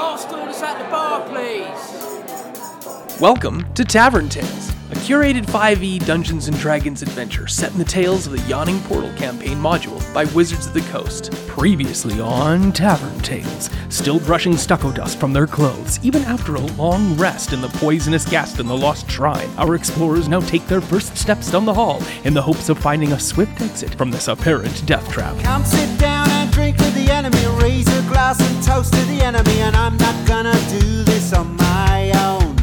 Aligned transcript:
Last 0.00 0.32
orders 0.32 0.62
at 0.62 0.78
the 0.78 0.84
bar, 0.84 1.20
please. 1.28 3.20
Welcome 3.20 3.70
to 3.74 3.84
Tavern 3.84 4.30
Tales, 4.30 4.70
a 4.90 4.94
curated 4.94 5.44
5e 5.44 6.06
Dungeons 6.06 6.48
and 6.48 6.58
Dragons 6.58 7.02
adventure 7.02 7.46
set 7.46 7.70
in 7.72 7.78
the 7.78 7.84
tales 7.84 8.26
of 8.26 8.32
the 8.32 8.40
Yawning 8.48 8.80
Portal 8.84 9.12
campaign 9.12 9.58
module 9.58 10.00
by 10.14 10.24
Wizards 10.24 10.66
of 10.66 10.72
the 10.72 10.80
Coast. 10.90 11.30
Previously 11.46 12.18
on 12.18 12.72
Tavern 12.72 13.20
Tales, 13.20 13.68
still 13.90 14.18
brushing 14.20 14.56
stucco 14.56 14.90
dust 14.90 15.20
from 15.20 15.34
their 15.34 15.46
clothes, 15.46 16.00
even 16.02 16.22
after 16.22 16.54
a 16.54 16.60
long 16.60 17.14
rest 17.18 17.52
in 17.52 17.60
the 17.60 17.68
poisonous 17.68 18.24
gas 18.24 18.58
in 18.58 18.66
the 18.66 18.76
Lost 18.76 19.08
Shrine, 19.10 19.50
our 19.58 19.74
explorers 19.74 20.28
now 20.28 20.40
take 20.40 20.66
their 20.66 20.80
first 20.80 21.14
steps 21.14 21.50
down 21.50 21.66
the 21.66 21.74
hall 21.74 22.02
in 22.24 22.32
the 22.32 22.40
hopes 22.40 22.70
of 22.70 22.78
finding 22.78 23.12
a 23.12 23.20
swift 23.20 23.60
exit 23.60 23.94
from 23.96 24.10
this 24.10 24.28
apparent 24.28 24.86
death 24.86 25.06
trap. 25.12 25.38
Come 25.40 25.62
sit 25.62 26.00
down 26.00 26.19
drink 26.60 26.76
with 26.78 26.94
the 26.94 27.10
enemy. 27.10 27.44
Raise 27.62 27.88
a 27.88 28.02
glass 28.02 28.38
and 28.40 28.62
toast 28.62 28.92
to 28.92 29.02
the 29.12 29.22
enemy. 29.22 29.60
And 29.66 29.74
I'm 29.74 29.96
not 29.96 30.16
gonna 30.26 30.58
do 30.68 31.04
this 31.10 31.32
on 31.32 31.56
my 31.56 32.12
own. 32.26 32.54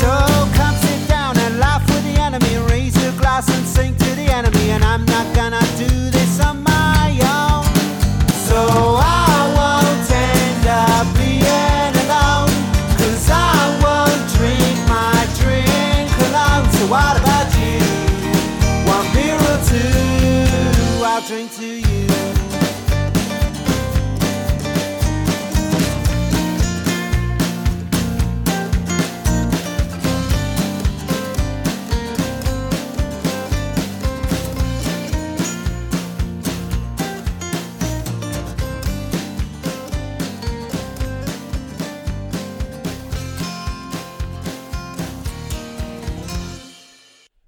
So 0.00 0.10
come 0.58 0.74
sit 0.86 1.00
down 1.08 1.38
and 1.38 1.58
laugh 1.60 1.84
with 1.86 2.04
the 2.10 2.20
enemy. 2.20 2.54
Raise 2.72 2.96
a 3.08 3.12
glass 3.22 3.46
and 3.56 3.64
sing 3.66 3.94
to 4.04 4.10
the 4.20 4.26
enemy. 4.38 4.70
And 4.74 4.82
I'm 4.82 5.03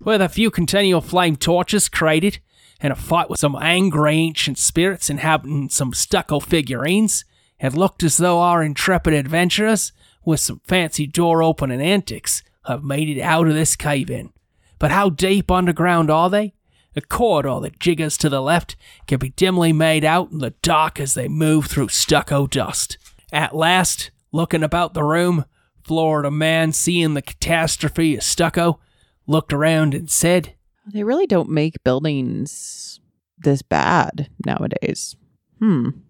with 0.07 0.23
a 0.23 0.29
few 0.29 0.53
continual 0.53 1.01
flame 1.01 1.35
torches 1.35 1.89
created, 1.89 2.39
and 2.81 2.93
a 2.93 2.97
fight 2.97 3.29
with 3.29 3.41
some 3.41 3.57
angry 3.61 4.15
ancient 4.15 4.57
spirits 4.57 5.11
inhabiting 5.11 5.69
some 5.69 5.93
stucco 5.93 6.39
figurines, 6.39 7.25
it 7.59 7.75
looked 7.75 8.05
as 8.05 8.17
though 8.17 8.39
our 8.39 8.62
intrepid 8.62 9.12
adventurers, 9.12 9.93
with 10.25 10.39
some 10.39 10.61
fancy 10.65 11.09
door 11.09 11.43
opening 11.43 11.81
antics, 11.81 12.45
have 12.67 12.84
made 12.84 13.09
it 13.09 13.21
out 13.21 13.49
of 13.49 13.55
this 13.55 13.75
cave 13.75 14.09
in. 14.09 14.31
But 14.79 14.93
how 14.93 15.11
deep 15.11 15.51
underground 15.51 16.09
are 16.09 16.31
they? 16.31 16.55
A 16.95 17.01
corridor 17.01 17.59
that 17.62 17.81
jiggers 17.81 18.17
to 18.19 18.29
the 18.29 18.41
left 18.41 18.77
can 19.09 19.19
be 19.19 19.31
dimly 19.31 19.73
made 19.73 20.05
out 20.05 20.31
in 20.31 20.39
the 20.39 20.55
dark 20.62 21.01
as 21.01 21.15
they 21.15 21.27
move 21.27 21.67
through 21.67 21.89
stucco 21.89 22.47
dust. 22.47 22.97
At 23.33 23.57
last, 23.57 24.12
looking 24.31 24.62
about 24.62 24.95
the 24.95 25.03
room, 25.03 25.47
Florida 25.83 26.31
man, 26.31 26.73
seeing 26.73 27.15
the 27.15 27.23
catastrophe 27.23 28.17
of 28.17 28.23
stucco, 28.23 28.79
looked 29.27 29.53
around 29.53 29.95
and 29.95 30.11
said, 30.11 30.55
They 30.93 31.05
really 31.05 31.27
don't 31.27 31.51
make 31.51 31.83
buildings 31.85 33.01
this 33.39 33.63
bad 33.63 34.31
nowadays. 34.45 35.17
Hmm. 35.59 35.91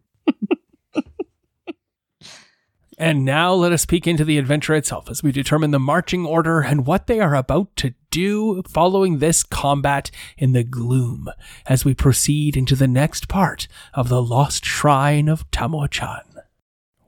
And 2.98 3.26
now 3.26 3.52
let 3.52 3.72
us 3.72 3.84
peek 3.84 4.06
into 4.06 4.24
the 4.24 4.38
adventure 4.38 4.74
itself 4.74 5.10
as 5.10 5.22
we 5.22 5.30
determine 5.30 5.70
the 5.70 5.78
marching 5.78 6.24
order 6.24 6.60
and 6.60 6.86
what 6.86 7.06
they 7.06 7.20
are 7.20 7.34
about 7.34 7.76
to 7.76 7.92
do 8.10 8.62
following 8.62 9.18
this 9.18 9.42
combat 9.42 10.10
in 10.38 10.52
the 10.52 10.64
gloom 10.64 11.28
as 11.66 11.84
we 11.84 11.92
proceed 11.92 12.56
into 12.56 12.74
the 12.74 12.88
next 12.88 13.28
part 13.28 13.68
of 13.92 14.08
the 14.08 14.22
Lost 14.22 14.64
Shrine 14.64 15.28
of 15.28 15.50
Tamoachan. 15.50 16.22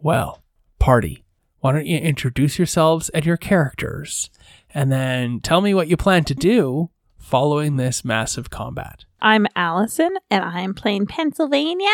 Well, 0.00 0.42
party, 0.78 1.24
why 1.60 1.72
don't 1.72 1.86
you 1.86 1.98
introduce 1.98 2.58
yourselves 2.58 3.08
and 3.10 3.26
your 3.26 3.36
characters 3.36 4.30
and 4.70 4.92
then 4.92 5.40
tell 5.40 5.60
me 5.60 5.74
what 5.74 5.88
you 5.88 5.96
plan 5.96 6.24
to 6.24 6.34
do 6.34 6.90
following 7.18 7.76
this 7.76 8.04
massive 8.04 8.50
combat. 8.50 9.04
I'm 9.20 9.46
Allison, 9.56 10.16
and 10.30 10.44
I'm 10.44 10.74
playing 10.74 11.06
Pennsylvania 11.06 11.88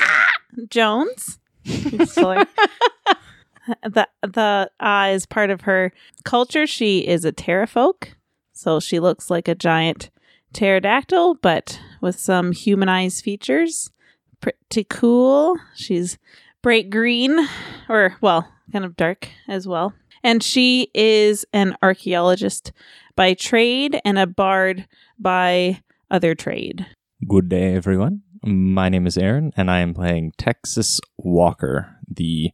ah, 0.00 0.30
Jones. 0.68 1.38
Sorry. 2.06 2.44
the 3.82 4.08
the 4.22 4.70
uh, 4.80 5.10
is 5.12 5.26
part 5.26 5.50
of 5.50 5.62
her 5.62 5.92
culture. 6.24 6.66
She 6.66 7.00
is 7.00 7.24
a 7.24 7.32
terrafolk, 7.32 8.14
so 8.52 8.78
she 8.80 9.00
looks 9.00 9.30
like 9.30 9.48
a 9.48 9.54
giant 9.54 10.10
pterodactyl, 10.52 11.36
but 11.36 11.80
with 12.00 12.18
some 12.18 12.52
humanized 12.52 13.24
features. 13.24 13.90
Pretty 14.40 14.84
cool. 14.84 15.56
She's 15.74 16.18
bright 16.62 16.90
green, 16.90 17.48
or 17.88 18.16
well, 18.20 18.48
kind 18.72 18.84
of 18.84 18.96
dark 18.96 19.28
as 19.48 19.66
well. 19.66 19.94
And 20.22 20.42
she 20.42 20.90
is 20.94 21.44
an 21.52 21.76
archaeologist 21.82 22.72
by 23.16 23.34
trade 23.34 24.00
and 24.04 24.18
a 24.18 24.26
bard 24.26 24.88
by 25.18 25.82
other 26.10 26.34
trade. 26.34 26.86
Good 27.28 27.48
day, 27.48 27.74
everyone. 27.74 28.22
My 28.42 28.88
name 28.88 29.06
is 29.06 29.16
Aaron, 29.16 29.52
and 29.56 29.70
I 29.70 29.80
am 29.80 29.94
playing 29.94 30.32
Texas 30.36 31.00
Walker, 31.16 31.96
the 32.08 32.50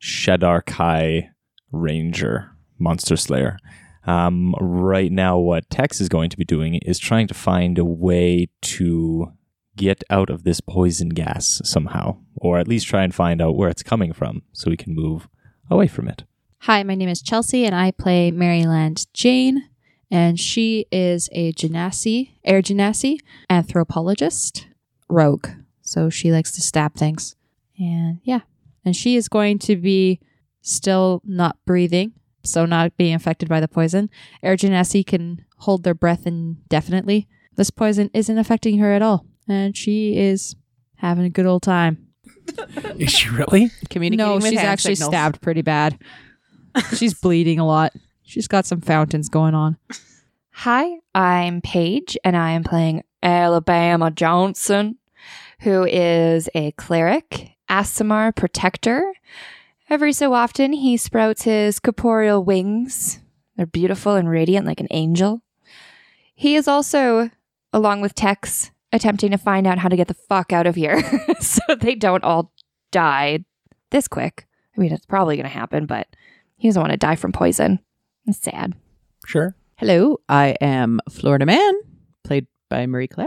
Shadar 0.00 0.64
Kai 0.64 1.30
Ranger 1.72 2.50
Monster 2.78 3.16
Slayer. 3.16 3.58
Um, 4.06 4.54
right 4.60 5.10
now, 5.10 5.38
what 5.38 5.70
Tex 5.70 6.00
is 6.00 6.10
going 6.10 6.28
to 6.30 6.36
be 6.36 6.44
doing 6.44 6.74
is 6.76 6.98
trying 6.98 7.26
to 7.28 7.34
find 7.34 7.78
a 7.78 7.84
way 7.84 8.48
to 8.62 9.32
get 9.76 10.04
out 10.10 10.30
of 10.30 10.44
this 10.44 10.60
poison 10.60 11.08
gas 11.08 11.60
somehow, 11.64 12.18
or 12.36 12.58
at 12.58 12.68
least 12.68 12.86
try 12.86 13.02
and 13.02 13.14
find 13.14 13.40
out 13.40 13.56
where 13.56 13.70
it's 13.70 13.82
coming 13.82 14.12
from 14.12 14.42
so 14.52 14.70
we 14.70 14.76
can 14.76 14.94
move 14.94 15.26
away 15.70 15.86
from 15.86 16.08
it. 16.08 16.24
Hi, 16.60 16.82
my 16.82 16.94
name 16.94 17.08
is 17.08 17.22
Chelsea, 17.22 17.66
and 17.66 17.74
I 17.74 17.90
play 17.90 18.30
Maryland 18.30 19.06
Jane, 19.12 19.68
and 20.10 20.40
she 20.40 20.86
is 20.90 21.28
a 21.32 21.52
genasi, 21.52 22.30
air 22.44 22.62
genasi 22.62 23.18
anthropologist, 23.50 24.66
rogue. 25.08 25.48
So 25.82 26.08
she 26.08 26.32
likes 26.32 26.52
to 26.52 26.62
stab 26.62 26.94
things, 26.94 27.36
and 27.78 28.20
yeah, 28.24 28.40
and 28.84 28.96
she 28.96 29.16
is 29.16 29.28
going 29.28 29.58
to 29.60 29.76
be 29.76 30.20
still 30.62 31.20
not 31.24 31.58
breathing, 31.66 32.12
so 32.42 32.64
not 32.64 32.96
being 32.96 33.14
affected 33.14 33.48
by 33.48 33.60
the 33.60 33.68
poison. 33.68 34.08
Air 34.42 34.56
genasi 34.56 35.06
can 35.06 35.44
hold 35.58 35.84
their 35.84 35.94
breath 35.94 36.26
indefinitely. 36.26 37.28
This 37.56 37.70
poison 37.70 38.10
isn't 38.14 38.38
affecting 38.38 38.78
her 38.78 38.92
at 38.92 39.02
all, 39.02 39.26
and 39.46 39.76
she 39.76 40.16
is 40.16 40.56
having 40.96 41.24
a 41.24 41.30
good 41.30 41.46
old 41.46 41.62
time. 41.62 42.03
Is 42.98 43.10
she 43.10 43.28
really? 43.30 43.70
Communicating 43.90 44.26
no, 44.26 44.34
with 44.36 44.44
she's 44.44 44.58
hand 44.58 44.68
actually 44.68 44.94
signals. 44.94 45.12
stabbed 45.12 45.40
pretty 45.40 45.62
bad. 45.62 45.98
She's 46.96 47.14
bleeding 47.14 47.58
a 47.58 47.66
lot. 47.66 47.92
She's 48.22 48.48
got 48.48 48.66
some 48.66 48.80
fountains 48.80 49.28
going 49.28 49.54
on. 49.54 49.76
Hi, 50.50 50.98
I'm 51.14 51.60
Paige, 51.60 52.16
and 52.24 52.36
I 52.36 52.52
am 52.52 52.64
playing 52.64 53.02
Alabama 53.22 54.10
Johnson, 54.10 54.98
who 55.60 55.84
is 55.84 56.48
a 56.54 56.72
cleric, 56.72 57.52
Aasimar 57.68 58.34
protector. 58.34 59.12
Every 59.90 60.12
so 60.12 60.32
often, 60.32 60.72
he 60.72 60.96
sprouts 60.96 61.42
his 61.42 61.80
corporeal 61.80 62.42
wings. 62.42 63.20
They're 63.56 63.66
beautiful 63.66 64.14
and 64.14 64.28
radiant 64.28 64.66
like 64.66 64.80
an 64.80 64.88
angel. 64.90 65.42
He 66.34 66.56
is 66.56 66.66
also, 66.66 67.30
along 67.72 68.00
with 68.00 68.14
Tex, 68.14 68.70
attempting 68.94 69.32
to 69.32 69.36
find 69.36 69.66
out 69.66 69.78
how 69.78 69.88
to 69.88 69.96
get 69.96 70.08
the 70.08 70.14
fuck 70.14 70.52
out 70.52 70.66
of 70.66 70.76
here 70.76 71.02
so 71.40 71.60
they 71.74 71.94
don't 71.94 72.24
all 72.24 72.52
die 72.92 73.44
this 73.90 74.08
quick. 74.08 74.46
I 74.76 74.80
mean, 74.80 74.92
it's 74.92 75.04
probably 75.04 75.36
going 75.36 75.44
to 75.44 75.50
happen, 75.50 75.86
but 75.86 76.06
he 76.56 76.68
doesn't 76.68 76.80
want 76.80 76.92
to 76.92 76.96
die 76.96 77.16
from 77.16 77.32
poison. 77.32 77.80
It's 78.26 78.40
sad. 78.40 78.74
Sure. 79.26 79.56
Hello, 79.76 80.18
I 80.28 80.56
am 80.60 81.00
Florida 81.10 81.44
Man, 81.44 81.74
played 82.22 82.46
by 82.70 82.86
Marie 82.86 83.08
Claire, 83.08 83.26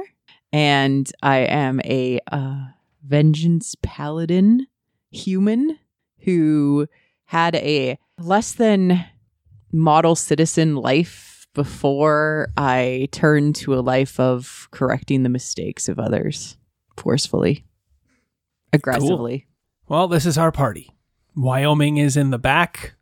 and 0.53 1.12
I 1.21 1.39
am 1.39 1.81
a 1.83 2.19
uh, 2.31 2.68
vengeance 3.06 3.75
paladin 3.81 4.68
human 5.12 5.77
who 6.19 6.88
had 7.25 7.56
a 7.56 8.00
less 8.18 8.53
than 8.53 9.06
model 9.74 10.15
citizen 10.15 10.75
life 10.75 11.37
before 11.57 12.50
I 12.56 13.09
turn 13.12 13.51
to 13.54 13.74
a 13.74 13.81
life 13.81 14.19
of 14.19 14.68
correcting 14.69 15.24
the 15.24 15.30
mistakes 15.30 15.89
of 15.89 15.98
others 15.98 16.56
forcefully, 16.95 17.65
aggressively. 18.71 19.48
Well, 19.88 20.07
this 20.07 20.27
is 20.27 20.38
our 20.38 20.51
party. 20.51 20.92
Wyoming 21.36 21.98
is 21.98 22.15
in 22.15 22.30
the 22.30 22.38
back 22.38 22.94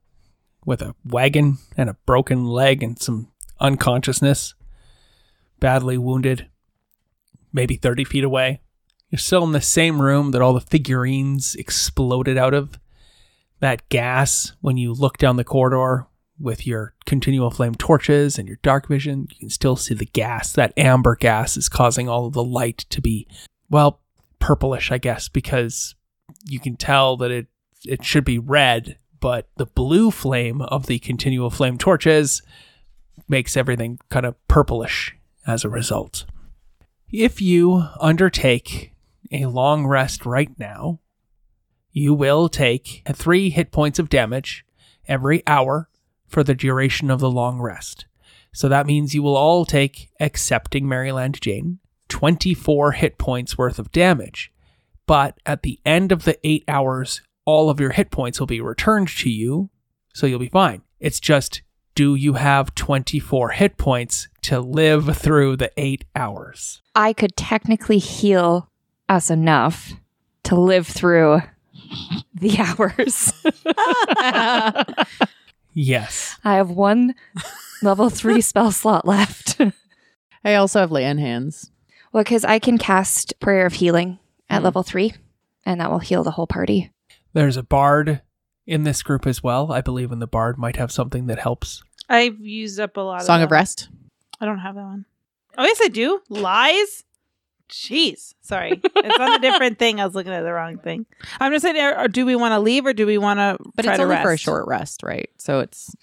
with 0.66 0.82
a 0.82 0.96
wagon 1.04 1.58
and 1.76 1.90
a 1.90 1.98
broken 2.06 2.46
leg 2.46 2.82
and 2.82 2.98
some 2.98 3.28
unconsciousness, 3.60 4.54
badly 5.60 5.98
wounded, 5.98 6.48
maybe 7.52 7.76
30 7.76 8.06
feet 8.06 8.24
away. 8.24 8.62
You're 9.10 9.20
still 9.20 9.44
in 9.44 9.52
the 9.52 9.60
same 9.60 10.02
room 10.02 10.32
that 10.32 10.42
all 10.42 10.54
the 10.54 10.62
figurines 10.62 11.56
exploded 11.56 12.38
out 12.38 12.54
of. 12.54 12.80
that 13.60 13.88
gas 13.90 14.54
when 14.62 14.78
you 14.78 14.94
look 14.94 15.18
down 15.18 15.36
the 15.36 15.44
corridor 15.44 16.08
with 16.40 16.68
your 16.68 16.94
continual 17.06 17.50
flame 17.50 17.76
torches 17.76 18.38
and 18.38 18.48
your 18.48 18.60
dark 18.62 18.88
vision. 18.88 19.28
You 19.32 19.40
can 19.40 19.50
still 19.50 19.76
see 19.76 19.94
the 19.94 20.06
gas. 20.06 20.52
That 20.54 20.74
amber 20.78 21.16
gas 21.16 21.58
is 21.58 21.70
causing 21.70 22.10
all 22.10 22.28
of 22.28 22.34
the 22.34 22.44
light 22.44 22.80
to 22.90 23.02
be, 23.02 23.28
well, 23.70 24.02
purplish, 24.40 24.92
I 24.92 24.98
guess, 24.98 25.30
because 25.30 25.96
you 26.46 26.60
can 26.60 26.76
tell 26.76 27.18
that 27.18 27.32
it 27.32 27.48
it 27.86 28.04
should 28.04 28.26
be 28.26 28.40
red, 28.40 28.98
but 29.20 29.48
the 29.58 29.66
blue 29.66 30.12
flame 30.12 30.62
of 30.62 30.88
the 30.88 31.00
continual 31.00 31.50
flame 31.50 31.78
torches 31.78 32.42
makes 33.28 33.56
everything 33.56 34.00
kind 34.10 34.26
of 34.26 34.36
purplish 34.48 35.16
as 35.46 35.64
a 35.64 35.70
result. 35.70 36.26
If 37.12 37.42
you 37.42 37.86
undertake 38.00 38.94
a 39.32 39.46
long 39.46 39.86
rest 39.86 40.26
right 40.26 40.50
now, 40.58 41.00
you 41.92 42.14
will 42.14 42.50
take 42.50 43.04
three 43.14 43.50
hit 43.50 43.72
points 43.72 44.00
of 44.00 44.10
damage 44.10 44.66
every 45.08 45.44
hour 45.48 45.90
for 46.28 46.44
the 46.44 46.56
duration 46.56 47.10
of 47.10 47.20
the 47.20 47.32
long 47.32 47.60
rest. 47.60 48.06
So 48.54 48.70
that 48.70 48.88
means 48.88 49.14
you 49.14 49.22
will 49.22 49.36
all 49.36 49.66
take, 49.66 50.10
excepting 50.20 50.88
Maryland 50.88 51.42
Jane, 51.42 51.80
24 52.10 52.94
hit 52.94 53.18
points 53.18 53.58
worth 53.58 53.80
of 53.80 53.92
damage. 53.92 54.52
But 55.08 55.38
at 55.46 55.64
the 55.64 55.80
end 55.86 56.12
of 56.12 56.24
the 56.24 56.38
eight 56.44 56.64
hours, 56.68 57.22
all 57.46 57.70
of 57.70 57.80
your 57.80 57.92
hit 57.92 58.12
points 58.12 58.40
will 58.40 58.48
be 58.48 58.62
returned 58.62 59.10
to 59.10 59.30
you, 59.30 59.70
so 60.14 60.26
you'll 60.26 60.40
be 60.40 60.50
fine. 60.50 60.82
It's 61.00 61.20
just, 61.20 61.62
do 61.94 62.16
you 62.16 62.34
have 62.34 62.74
24 62.76 63.50
hit 63.50 63.78
points 63.78 64.28
to 64.44 64.60
live 64.60 65.18
through 65.18 65.58
the 65.58 65.72
eight 65.78 66.06
hours? 66.16 66.82
I 66.96 67.14
could 67.14 67.36
technically 67.36 68.00
heal 68.00 68.70
us 69.10 69.30
enough 69.30 69.94
to 70.44 70.56
live 70.56 70.88
through 70.88 71.42
the 72.34 72.58
hours. 72.60 73.34
Yes. 75.76 76.38
I 76.44 76.56
have 76.56 76.70
one 76.72 77.14
level 77.84 78.10
three 78.10 78.42
spell 78.42 78.72
slot 78.72 79.06
left. 79.06 79.60
I 80.44 80.56
also 80.56 80.80
have 80.80 80.92
lay 80.92 81.06
on 81.06 81.18
hands. 81.20 81.70
well, 82.14 82.24
because 82.24 82.46
I 82.46 82.60
can 82.60 82.78
cast 82.78 83.40
Prayer 83.40 83.66
of 83.66 83.74
Healing 83.74 84.18
at 84.50 84.62
Mhm. 84.62 84.64
level 84.66 84.84
three, 84.84 85.14
and 85.66 85.80
that 85.82 85.92
will 85.92 86.00
heal 86.00 86.24
the 86.24 86.32
whole 86.32 86.48
party. 86.48 86.92
There's 87.34 87.58
a 87.58 87.64
bard 87.64 88.22
in 88.66 88.84
this 88.86 89.04
group 89.04 89.28
as 89.28 89.44
well. 89.44 89.72
I 89.72 89.82
believe 89.82 90.12
in 90.12 90.20
the 90.20 90.28
bard 90.28 90.58
might 90.58 90.78
have 90.78 90.92
something 90.92 91.28
that 91.28 91.40
helps. 91.40 91.84
I've 92.08 92.40
used 92.40 92.80
up 92.80 92.96
a 92.98 93.02
lot 93.02 93.20
of 93.22 93.26
Song 93.26 93.42
of 93.42 93.46
of. 93.48 93.52
Rest. 93.52 93.90
I 94.40 94.46
don't 94.46 94.60
have 94.60 94.76
that 94.76 94.84
one. 94.84 95.06
Oh, 95.58 95.64
yes, 95.66 95.80
I 95.84 95.88
do. 95.90 96.22
Lies? 96.30 97.04
Jeez. 97.70 98.34
Sorry. 98.42 98.80
it's 98.84 99.20
on 99.20 99.34
a 99.34 99.40
different 99.40 99.80
thing. 99.80 100.00
I 100.00 100.06
was 100.06 100.16
looking 100.16 100.32
at 100.34 100.42
the 100.44 100.54
wrong 100.54 100.78
thing. 100.78 101.06
I'm 101.40 101.52
just 101.52 101.64
saying, 101.64 101.78
or, 101.78 101.98
or 102.04 102.08
do 102.08 102.26
we 102.26 102.36
want 102.36 102.52
to 102.54 102.60
leave 102.60 102.86
or 102.86 102.94
do 102.94 103.06
we 103.06 103.18
want 103.18 103.40
to 103.40 103.58
But 103.76 103.84
try 103.84 103.94
it's 103.94 104.00
to 104.00 104.04
only 104.04 104.16
rest? 104.16 104.24
for 104.24 104.32
a 104.34 104.38
short 104.38 104.68
rest, 104.68 105.04
right? 105.04 105.30
So 105.38 105.60
it's 105.60 105.96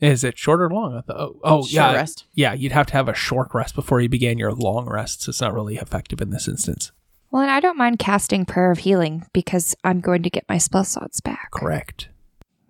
Is 0.00 0.24
it 0.24 0.38
short 0.38 0.60
or 0.60 0.70
long? 0.70 1.02
Oh, 1.08 1.36
oh 1.44 1.60
short 1.62 1.70
yeah. 1.72 1.92
rest. 1.94 2.24
Yeah, 2.34 2.52
you'd 2.52 2.72
have 2.72 2.86
to 2.86 2.92
have 2.94 3.08
a 3.08 3.14
short 3.14 3.54
rest 3.54 3.74
before 3.74 4.00
you 4.00 4.08
began 4.08 4.38
your 4.38 4.52
long 4.52 4.86
rest. 4.88 5.22
So 5.22 5.30
it's 5.30 5.40
not 5.40 5.54
really 5.54 5.76
effective 5.76 6.20
in 6.20 6.30
this 6.30 6.48
instance. 6.48 6.90
Well, 7.30 7.42
and 7.42 7.50
I 7.50 7.60
don't 7.60 7.78
mind 7.78 7.98
casting 7.98 8.44
Prayer 8.44 8.70
of 8.70 8.78
Healing 8.78 9.26
because 9.32 9.74
I'm 9.82 10.00
going 10.00 10.22
to 10.22 10.30
get 10.30 10.44
my 10.48 10.58
spell 10.58 10.84
slots 10.84 11.20
back. 11.20 11.50
Correct. 11.52 12.08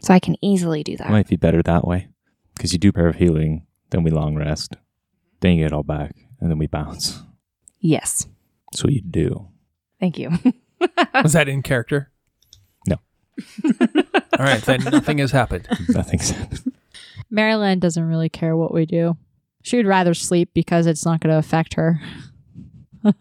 So 0.01 0.13
I 0.15 0.19
can 0.21 0.37
easily 0.43 0.83
do 0.83 0.97
that. 0.99 1.09
It 1.09 1.13
might 1.13 1.29
be 1.29 1.37
better 1.37 1.63
that 1.63 1.87
way. 1.87 2.09
Because 2.55 2.73
you 2.73 2.79
do 2.79 2.93
prayer 2.93 3.09
of 3.09 3.17
healing, 3.17 3.67
then 3.91 4.03
we 4.05 4.11
long 4.11 4.37
rest, 4.37 4.77
then 5.41 5.53
you 5.53 5.65
get 5.65 5.67
it 5.67 5.73
all 5.73 5.83
back, 5.83 6.15
and 6.41 6.51
then 6.51 6.57
we 6.59 6.67
bounce. 6.69 7.21
Yes. 7.81 8.27
That's 8.75 8.83
what 8.83 8.93
you 8.93 9.03
do. 9.03 9.47
Thank 10.01 10.19
you. 10.19 10.31
Was 11.23 11.33
that 11.35 11.49
in 11.49 11.63
character? 11.63 12.11
No. 12.89 12.97
All 14.37 14.45
right, 14.45 14.61
then 14.63 14.83
nothing 14.83 15.19
has 15.19 15.31
happened. 15.31 15.69
Nothing's 15.89 16.31
happened. 16.31 16.73
Maryland 17.31 17.81
doesn't 17.81 18.03
really 18.03 18.29
care 18.29 18.57
what 18.57 18.75
we 18.75 18.85
do. 18.85 19.17
She 19.63 19.77
would 19.77 19.87
rather 19.87 20.13
sleep 20.13 20.51
because 20.55 20.87
it's 20.87 21.05
not 21.05 21.21
going 21.21 21.33
to 21.33 21.39
affect 21.39 21.75
her. 21.75 22.01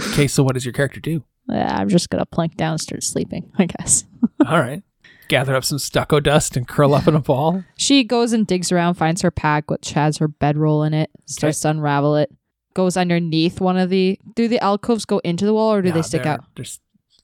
Okay, 0.00 0.28
so 0.28 0.42
what 0.44 0.54
does 0.54 0.64
your 0.64 0.72
character 0.72 1.00
do? 1.00 1.24
Yeah, 1.48 1.76
I'm 1.76 1.88
just 1.88 2.10
going 2.10 2.20
to 2.20 2.26
plunk 2.26 2.56
down 2.56 2.72
and 2.72 2.80
start 2.80 3.02
sleeping, 3.02 3.50
I 3.58 3.66
guess. 3.66 4.04
All 4.46 4.60
right. 4.60 4.82
Gather 5.28 5.56
up 5.56 5.64
some 5.64 5.78
stucco 5.78 6.20
dust 6.20 6.56
and 6.56 6.66
curl 6.68 6.94
up 6.94 7.08
in 7.08 7.14
a 7.14 7.20
ball. 7.20 7.64
She 7.76 8.04
goes 8.04 8.32
and 8.32 8.46
digs 8.46 8.70
around, 8.70 8.94
finds 8.94 9.22
her 9.22 9.30
pack, 9.30 9.70
which 9.70 9.92
has 9.92 10.18
her 10.18 10.28
bedroll 10.28 10.84
in 10.84 10.94
it, 10.94 11.10
starts 11.26 11.60
to 11.60 11.70
unravel 11.70 12.16
it, 12.16 12.30
goes 12.78 12.96
underneath 12.96 13.60
one 13.60 13.76
of 13.76 13.90
the. 13.90 14.18
Do 14.36 14.46
the 14.46 14.60
alcoves 14.60 15.04
go 15.04 15.18
into 15.18 15.44
the 15.44 15.52
wall 15.52 15.72
or 15.74 15.82
do 15.82 15.88
Yeah, 15.88 15.94
they 15.94 16.02
stick 16.02 16.26
out? 16.26 16.44
they're 16.54 16.64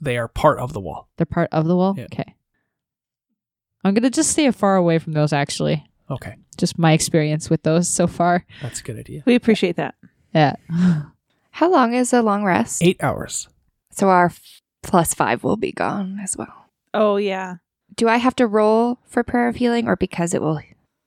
they 0.00 0.18
are 0.18 0.26
part 0.28 0.58
of 0.58 0.72
the 0.72 0.80
wall. 0.80 1.08
They're 1.16 1.24
part 1.26 1.48
of 1.52 1.66
the 1.66 1.76
wall? 1.76 1.94
Yeah. 1.96 2.06
Okay. 2.12 2.34
I'm 3.84 3.94
going 3.94 4.02
to 4.02 4.10
just 4.10 4.30
stay 4.32 4.50
far 4.50 4.74
away 4.76 4.98
from 4.98 5.12
those, 5.12 5.32
actually. 5.32 5.84
Okay, 6.10 6.34
Just 6.58 6.78
my 6.78 6.92
experience 6.92 7.48
with 7.48 7.62
those 7.62 7.88
so 7.88 8.06
far. 8.06 8.44
that's 8.60 8.80
a 8.80 8.82
good 8.82 8.98
idea. 8.98 9.22
We 9.26 9.34
appreciate 9.36 9.76
that. 9.76 9.94
Yeah. 10.34 10.56
How 11.50 11.70
long 11.70 11.94
is 11.94 12.12
a 12.12 12.20
long 12.20 12.44
rest? 12.44 12.82
Eight 12.82 13.02
hours. 13.02 13.48
So 13.90 14.08
our 14.08 14.26
f- 14.26 14.60
plus 14.82 15.14
five 15.14 15.44
will 15.44 15.56
be 15.56 15.72
gone 15.72 16.18
as 16.22 16.36
well. 16.36 16.66
Oh, 16.92 17.16
yeah. 17.16 17.56
Do 17.96 18.08
I 18.08 18.16
have 18.18 18.36
to 18.36 18.46
roll 18.46 18.98
for 19.06 19.22
Prayer 19.22 19.48
of 19.48 19.56
Healing 19.56 19.86
or 19.88 19.96
because 19.96 20.34
it 20.34 20.42
will 20.42 20.60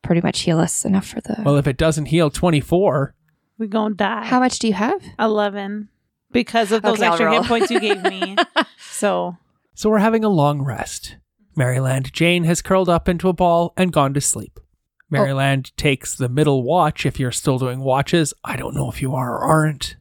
pretty 0.03 0.21
much 0.21 0.39
heal 0.39 0.57
us 0.59 0.85
enough 0.85 1.05
for 1.07 1.21
the. 1.21 1.41
Well, 1.43 1.57
if 1.57 1.67
it 1.67 1.77
doesn't 1.77 2.05
heal 2.07 2.29
24, 2.31 3.13
We're 3.57 3.67
going 3.67 3.93
to 3.93 3.97
die. 3.97 4.25
How 4.25 4.39
much 4.39 4.59
do 4.59 4.67
you 4.67 4.73
have? 4.73 5.01
11. 5.19 5.89
Because 6.31 6.71
of 6.71 6.81
those 6.81 6.99
Okay, 6.99 7.07
extra 7.07 7.33
hit 7.33 7.43
points 7.43 7.71
you 7.71 7.79
gave 7.79 8.03
me. 8.03 8.35
so, 8.79 9.37
so 9.73 9.89
we're 9.89 9.97
having 9.99 10.23
a 10.23 10.29
long 10.29 10.61
rest. 10.61 11.17
Maryland 11.55 12.13
Jane 12.13 12.43
has 12.43 12.61
curled 12.61 12.89
up 12.89 13.09
into 13.09 13.29
a 13.29 13.33
ball 13.33 13.73
and 13.75 13.91
gone 13.91 14.13
to 14.13 14.21
sleep. 14.21 14.59
Oh. 14.59 14.63
Maryland 15.09 15.75
takes 15.77 16.13
the 16.15 16.29
middle 16.29 16.63
watch 16.63 17.05
if 17.05 17.19
you're 17.19 17.31
still 17.31 17.57
doing 17.57 17.79
watches. 17.79 18.33
I 18.43 18.57
don't 18.57 18.75
know 18.75 18.89
if 18.89 19.01
you 19.01 19.15
are 19.15 19.37
or 19.37 19.43
aren't. 19.43 19.95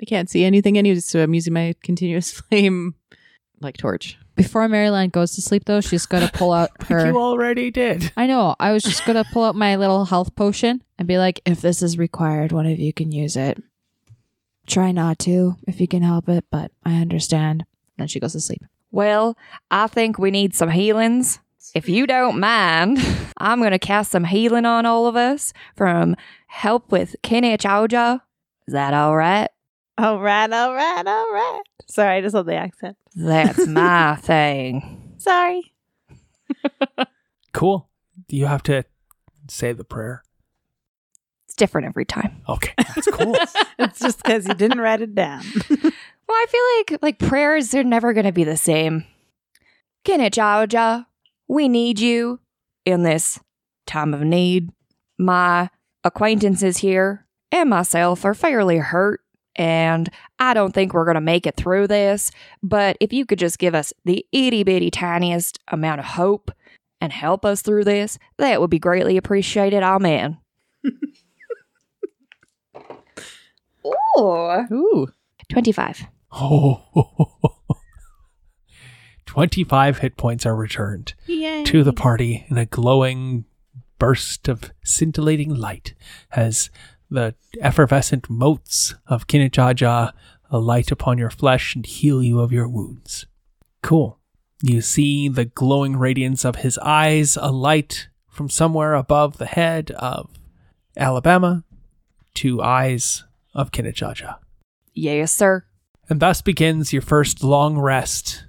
I 0.00 0.04
can't 0.06 0.30
see 0.30 0.44
anything 0.44 0.78
anyway, 0.78 1.00
so 1.00 1.22
I'm 1.22 1.34
using 1.34 1.52
my 1.52 1.74
continuous 1.82 2.30
flame 2.40 2.94
like 3.60 3.76
torch. 3.76 4.16
Before 4.34 4.66
Maryland 4.68 5.12
goes 5.12 5.32
to 5.34 5.42
sleep, 5.42 5.64
though, 5.66 5.80
she's 5.80 6.06
going 6.06 6.26
to 6.26 6.32
pull 6.32 6.52
out 6.52 6.70
her. 6.88 7.06
You 7.06 7.18
already 7.18 7.70
did. 7.70 8.12
I 8.16 8.26
know. 8.26 8.56
I 8.58 8.72
was 8.72 8.82
just 8.82 9.04
gonna 9.04 9.24
pull 9.32 9.44
out 9.44 9.54
my 9.54 9.76
little 9.76 10.06
health 10.06 10.34
potion 10.34 10.82
and 10.98 11.06
be 11.06 11.18
like, 11.18 11.40
if 11.44 11.60
this 11.60 11.82
is 11.82 11.98
required, 11.98 12.50
one 12.52 12.66
of 12.66 12.78
you 12.78 12.92
can 12.92 13.12
use 13.12 13.36
it. 13.36 13.62
Try 14.66 14.92
not 14.92 15.18
to 15.20 15.56
if 15.66 15.80
you 15.80 15.88
can 15.88 16.02
help 16.02 16.28
it, 16.28 16.44
but 16.50 16.70
I 16.84 17.00
understand. 17.00 17.64
Then 17.98 18.06
she 18.06 18.20
goes 18.20 18.32
to 18.32 18.40
sleep. 18.40 18.62
Well, 18.90 19.36
I 19.70 19.86
think 19.86 20.18
we 20.18 20.30
need 20.30 20.54
some 20.54 20.70
healings. 20.70 21.40
If 21.74 21.88
you 21.88 22.06
don't 22.06 22.38
mind, 22.38 22.98
I'm 23.38 23.58
going 23.60 23.70
to 23.72 23.78
cast 23.78 24.12
some 24.12 24.24
healing 24.24 24.64
on 24.66 24.86
all 24.86 25.06
of 25.06 25.16
us 25.16 25.52
from 25.76 26.16
help 26.46 26.92
with 26.92 27.16
Kinich 27.22 27.62
Ahau. 27.62 28.20
Is 28.66 28.72
that 28.74 28.94
all 28.94 29.16
right? 29.16 29.48
All 29.98 30.18
right, 30.20 30.50
all 30.50 30.74
right, 30.74 31.06
all 31.06 31.32
right. 31.32 31.62
Sorry, 31.88 32.16
I 32.16 32.20
just 32.20 32.34
love 32.34 32.46
the 32.46 32.54
accent. 32.54 32.96
That's 33.14 33.66
my 33.66 34.16
thing. 34.20 35.14
Sorry. 35.18 35.72
Cool. 37.52 37.86
Do 38.28 38.36
you 38.36 38.46
have 38.46 38.62
to 38.62 38.84
say 39.48 39.72
the 39.74 39.84
prayer? 39.84 40.22
It's 41.44 41.54
different 41.54 41.86
every 41.86 42.06
time. 42.06 42.40
Okay, 42.48 42.72
that's 42.78 43.06
cool. 43.08 43.36
It's 43.78 44.00
just 44.00 44.22
because 44.22 44.48
you 44.48 44.54
didn't 44.54 44.80
write 44.80 45.02
it 45.02 45.14
down. 45.14 45.42
Well, 45.68 45.90
I 46.30 46.46
feel 46.48 46.94
like 46.94 47.02
like 47.02 47.18
prayers 47.18 47.74
are 47.74 47.84
never 47.84 48.14
going 48.14 48.24
to 48.24 48.32
be 48.32 48.44
the 48.44 48.56
same. 48.56 49.04
Kinich 50.06 50.38
Ahau, 50.38 51.04
we 51.46 51.68
need 51.68 52.00
you 52.00 52.40
in 52.86 53.02
this 53.02 53.38
time 53.86 54.14
of 54.14 54.22
need. 54.22 54.70
My 55.18 55.68
acquaintances 56.04 56.78
here 56.78 57.26
and 57.50 57.68
myself 57.68 58.24
are 58.24 58.34
fairly 58.34 58.78
hurt, 58.78 59.20
and 59.56 60.08
I 60.38 60.54
don't 60.54 60.72
think 60.72 60.92
we're 60.94 61.04
going 61.04 61.14
to 61.16 61.20
make 61.20 61.46
it 61.46 61.56
through 61.56 61.88
this. 61.88 62.30
But 62.62 62.96
if 63.00 63.12
you 63.12 63.26
could 63.26 63.38
just 63.38 63.58
give 63.58 63.74
us 63.74 63.92
the 64.04 64.24
itty 64.32 64.62
bitty 64.62 64.90
tiniest 64.90 65.58
amount 65.68 66.00
of 66.00 66.06
hope 66.06 66.50
and 67.00 67.12
help 67.12 67.44
us 67.44 67.62
through 67.62 67.84
this, 67.84 68.18
that 68.38 68.60
would 68.60 68.70
be 68.70 68.78
greatly 68.78 69.16
appreciated. 69.16 69.82
Amen. 69.82 70.38
Ooh. 73.86 74.66
Ooh. 74.72 75.08
25. 75.50 76.04
Oh, 76.32 76.82
25 79.26 79.98
hit 79.98 80.16
points 80.16 80.46
are 80.46 80.56
returned 80.56 81.14
Yay. 81.26 81.64
to 81.64 81.82
the 81.82 81.92
party 81.92 82.46
in 82.48 82.56
a 82.56 82.66
glowing 82.66 83.44
burst 83.98 84.48
of 84.48 84.72
scintillating 84.84 85.54
light 85.54 85.94
as 86.32 86.70
the 87.12 87.34
effervescent 87.60 88.28
motes 88.30 88.94
of 89.06 89.26
Kinijaja 89.26 90.12
alight 90.50 90.90
upon 90.90 91.18
your 91.18 91.30
flesh 91.30 91.74
and 91.74 91.86
heal 91.86 92.22
you 92.22 92.40
of 92.40 92.52
your 92.52 92.68
wounds. 92.68 93.26
Cool. 93.82 94.18
You 94.62 94.80
see 94.80 95.28
the 95.28 95.44
glowing 95.44 95.96
radiance 95.96 96.44
of 96.44 96.56
his 96.56 96.78
eyes 96.78 97.36
alight 97.36 98.08
from 98.28 98.48
somewhere 98.48 98.94
above 98.94 99.38
the 99.38 99.46
head 99.46 99.90
of 99.92 100.30
Alabama 100.96 101.64
to 102.34 102.62
eyes 102.62 103.24
of 103.54 103.72
Kinijaja. 103.72 104.36
Yes, 104.94 105.32
sir. 105.32 105.64
And 106.08 106.20
thus 106.20 106.42
begins 106.42 106.92
your 106.92 107.02
first 107.02 107.42
long 107.42 107.78
rest 107.78 108.44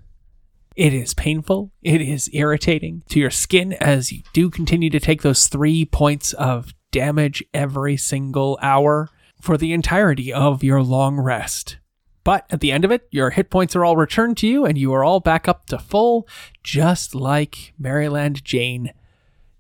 It 0.76 0.94
is 0.94 1.14
painful. 1.14 1.72
It 1.82 2.02
is 2.02 2.30
irritating 2.34 3.04
to 3.10 3.20
your 3.20 3.30
skin 3.30 3.74
as 3.74 4.12
you 4.12 4.24
do 4.34 4.50
continue 4.50 4.90
to 4.90 5.00
take 5.00 5.22
those 5.22 5.48
three 5.48 5.86
points 5.86 6.34
of 6.34 6.74
damage 6.94 7.44
every 7.54 7.98
single 7.98 8.58
hour 8.62 9.10
for 9.42 9.58
the 9.58 9.74
entirety 9.74 10.32
of 10.32 10.64
your 10.64 10.82
long 10.82 11.20
rest. 11.20 11.78
But 12.24 12.46
at 12.50 12.62
the 12.62 12.72
end 12.72 12.86
of 12.86 12.92
it, 12.92 13.06
your 13.12 13.32
hit 13.32 13.50
points 13.50 13.76
are 13.76 13.84
all 13.84 13.98
returned 13.98 14.38
to 14.38 14.48
you 14.48 14.66
and 14.66 14.78
you 14.78 14.94
are 14.94 15.04
all 15.04 15.20
back 15.20 15.50
up 15.50 15.66
to 15.66 15.78
full, 15.78 16.26
just 16.64 17.14
like 17.14 17.74
Maryland 17.78 18.46
Jane 18.46 18.94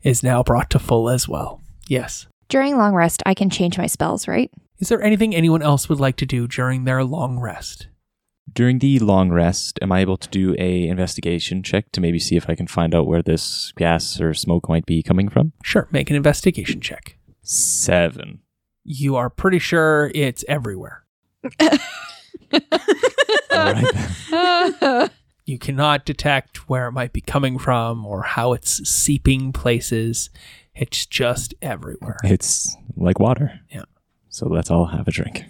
is 0.01 0.23
now 0.23 0.43
brought 0.43 0.69
to 0.69 0.79
full 0.79 1.09
as 1.09 1.27
well. 1.27 1.61
Yes. 1.87 2.27
During 2.47 2.77
long 2.77 2.93
rest, 2.93 3.21
I 3.25 3.33
can 3.33 3.49
change 3.49 3.77
my 3.77 3.87
spells, 3.87 4.27
right? 4.27 4.49
Is 4.79 4.87
there 4.87 5.01
anything 5.01 5.35
anyone 5.35 5.61
else 5.61 5.89
would 5.89 5.99
like 5.99 6.15
to 6.17 6.25
do 6.25 6.47
during 6.47 6.85
their 6.85 7.03
long 7.03 7.39
rest? 7.39 7.87
During 8.51 8.79
the 8.79 8.99
long 8.99 9.31
rest, 9.31 9.79
am 9.81 9.91
I 9.91 10.01
able 10.01 10.17
to 10.17 10.29
do 10.29 10.55
a 10.59 10.87
investigation 10.87 11.63
check 11.63 11.91
to 11.93 12.01
maybe 12.01 12.19
see 12.19 12.35
if 12.35 12.49
I 12.49 12.55
can 12.55 12.67
find 12.67 12.93
out 12.93 13.07
where 13.07 13.21
this 13.21 13.73
gas 13.77 14.21
or 14.21 14.33
smoke 14.33 14.69
might 14.69 14.85
be 14.85 15.01
coming 15.01 15.29
from? 15.29 15.53
Sure, 15.63 15.87
make 15.91 16.09
an 16.09 16.15
investigation 16.15 16.79
check. 16.79 17.17
Seven. 17.43 18.39
You 18.83 19.15
are 19.15 19.29
pretty 19.29 19.59
sure 19.59 20.11
it's 20.15 20.43
everywhere. 20.47 21.03
All 21.61 22.59
right. 23.51 25.09
You 25.45 25.59
cannot 25.59 26.05
detect 26.05 26.69
where 26.69 26.87
it 26.87 26.93
might 26.93 27.11
be 27.11 27.19
coming 27.19 27.57
from 27.57 28.05
or 28.05 28.21
how 28.21 28.53
it's 28.53 28.87
seeping 28.89 29.51
places. 29.51 30.29
It's 30.73 31.05
just 31.05 31.53
everywhere. 31.61 32.15
It's 32.23 32.77
like 32.95 33.19
water. 33.19 33.59
Yeah. 33.69 33.83
So 34.29 34.47
let's 34.47 34.71
all 34.71 34.85
have 34.85 35.07
a 35.07 35.11
drink. 35.11 35.43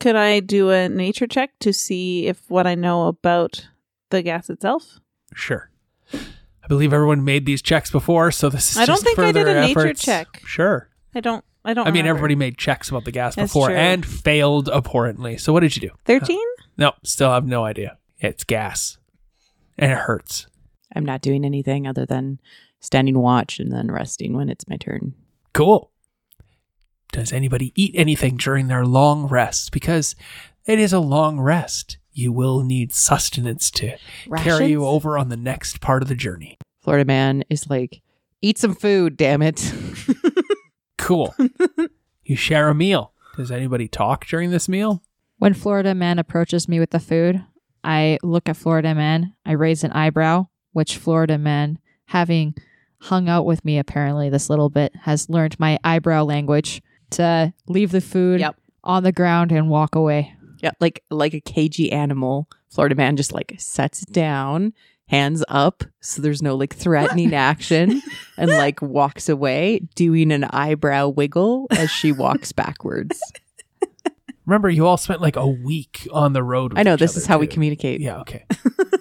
Could 0.00 0.16
I 0.16 0.40
do 0.40 0.70
a 0.70 0.88
nature 0.88 1.28
check 1.28 1.50
to 1.60 1.72
see 1.72 2.26
if 2.26 2.42
what 2.50 2.66
I 2.66 2.74
know 2.74 3.06
about 3.06 3.68
the 4.10 4.22
gas 4.22 4.50
itself? 4.50 4.98
Sure. 5.34 5.70
I 6.12 6.66
believe 6.68 6.92
everyone 6.92 7.24
made 7.24 7.46
these 7.46 7.62
checks 7.62 7.90
before, 7.90 8.32
so 8.32 8.48
this 8.48 8.72
is 8.72 8.78
I 8.78 8.84
don't 8.84 8.96
just 8.96 9.04
think 9.04 9.18
I 9.20 9.30
did 9.30 9.46
further 9.46 9.58
a 9.58 9.66
nature 9.66 9.94
check. 9.94 10.42
Sure. 10.44 10.89
I 11.14 11.20
don't. 11.20 11.44
I 11.64 11.74
don't. 11.74 11.86
I 11.86 11.90
mean, 11.90 12.02
remember. 12.02 12.18
everybody 12.18 12.34
made 12.36 12.56
checks 12.58 12.88
about 12.88 13.04
the 13.04 13.12
gas 13.12 13.34
That's 13.34 13.52
before 13.52 13.68
true. 13.68 13.76
and 13.76 14.04
failed 14.04 14.68
abhorrently. 14.68 15.36
So 15.36 15.52
what 15.52 15.60
did 15.60 15.76
you 15.76 15.88
do? 15.88 15.94
Thirteen. 16.04 16.46
No, 16.76 16.92
still 17.02 17.30
have 17.32 17.46
no 17.46 17.64
idea. 17.64 17.98
It's 18.18 18.44
gas. 18.44 18.98
And 19.78 19.92
it 19.92 19.98
hurts. 19.98 20.46
I'm 20.94 21.04
not 21.04 21.22
doing 21.22 21.44
anything 21.44 21.86
other 21.86 22.04
than 22.06 22.40
standing 22.80 23.18
watch 23.18 23.58
and 23.58 23.72
then 23.72 23.90
resting 23.90 24.34
when 24.34 24.48
it's 24.48 24.68
my 24.68 24.76
turn. 24.76 25.14
Cool. 25.52 25.90
Does 27.12 27.32
anybody 27.32 27.72
eat 27.74 27.94
anything 27.96 28.36
during 28.36 28.68
their 28.68 28.84
long 28.86 29.26
rest? 29.26 29.72
Because 29.72 30.14
it 30.64 30.78
is 30.78 30.92
a 30.92 31.00
long 31.00 31.40
rest. 31.40 31.98
You 32.12 32.32
will 32.32 32.62
need 32.62 32.92
sustenance 32.92 33.70
to 33.72 33.96
carry 34.38 34.66
you 34.66 34.84
over 34.86 35.18
on 35.18 35.28
the 35.28 35.36
next 35.36 35.80
part 35.80 36.02
of 36.02 36.08
the 36.08 36.14
journey. 36.14 36.58
Florida 36.82 37.04
man 37.04 37.44
is 37.50 37.68
like, 37.68 38.02
eat 38.42 38.58
some 38.58 38.74
food, 38.74 39.16
damn 39.16 39.42
it. 39.42 39.72
Cool. 41.10 41.34
you 42.24 42.36
share 42.36 42.68
a 42.68 42.74
meal. 42.74 43.12
Does 43.36 43.50
anybody 43.50 43.88
talk 43.88 44.26
during 44.26 44.52
this 44.52 44.68
meal? 44.68 45.02
When 45.38 45.54
Florida 45.54 45.92
Man 45.92 46.20
approaches 46.20 46.68
me 46.68 46.78
with 46.78 46.90
the 46.90 47.00
food, 47.00 47.44
I 47.82 48.18
look 48.22 48.48
at 48.48 48.56
Florida 48.56 48.94
Man. 48.94 49.34
I 49.44 49.52
raise 49.52 49.82
an 49.82 49.90
eyebrow, 49.90 50.46
which 50.72 50.98
Florida 50.98 51.36
Man, 51.36 51.80
having 52.04 52.54
hung 53.00 53.28
out 53.28 53.44
with 53.44 53.64
me 53.64 53.76
apparently 53.76 54.30
this 54.30 54.48
little 54.48 54.68
bit, 54.70 54.94
has 55.02 55.28
learned 55.28 55.58
my 55.58 55.80
eyebrow 55.82 56.22
language 56.22 56.80
to 57.10 57.52
leave 57.66 57.90
the 57.90 58.00
food 58.00 58.38
Yep. 58.38 58.54
on 58.84 59.02
the 59.02 59.10
ground 59.10 59.50
and 59.50 59.68
walk 59.68 59.96
away. 59.96 60.34
Yeah, 60.62 60.70
like 60.78 61.02
like 61.10 61.34
a 61.34 61.40
cagey 61.40 61.90
animal. 61.90 62.48
Florida 62.68 62.94
man 62.94 63.16
just 63.16 63.32
like 63.32 63.56
sets 63.58 64.02
down, 64.06 64.74
hands 65.10 65.42
up, 65.48 65.82
so 66.00 66.22
there's 66.22 66.40
no 66.40 66.54
like 66.54 66.74
threatening 66.74 67.34
action, 67.50 68.00
and 68.36 68.50
like 68.50 68.80
walks 68.80 69.28
away, 69.28 69.80
doing 69.96 70.30
an 70.32 70.44
eyebrow 70.44 71.08
wiggle 71.08 71.66
as 71.72 71.90
she 71.90 72.12
walks 72.12 72.52
backwards. 72.52 73.20
Remember, 74.46 74.70
you 74.70 74.86
all 74.86 74.96
spent 74.96 75.20
like 75.20 75.36
a 75.36 75.46
week 75.46 76.08
on 76.12 76.32
the 76.32 76.42
road. 76.42 76.72
With 76.72 76.80
I 76.80 76.82
know 76.84 76.94
each 76.94 77.00
this 77.00 77.12
other, 77.12 77.18
is 77.20 77.26
how 77.26 77.38
we 77.38 77.46
communicate. 77.46 78.00
Yeah, 78.00 78.20
okay. 78.20 78.44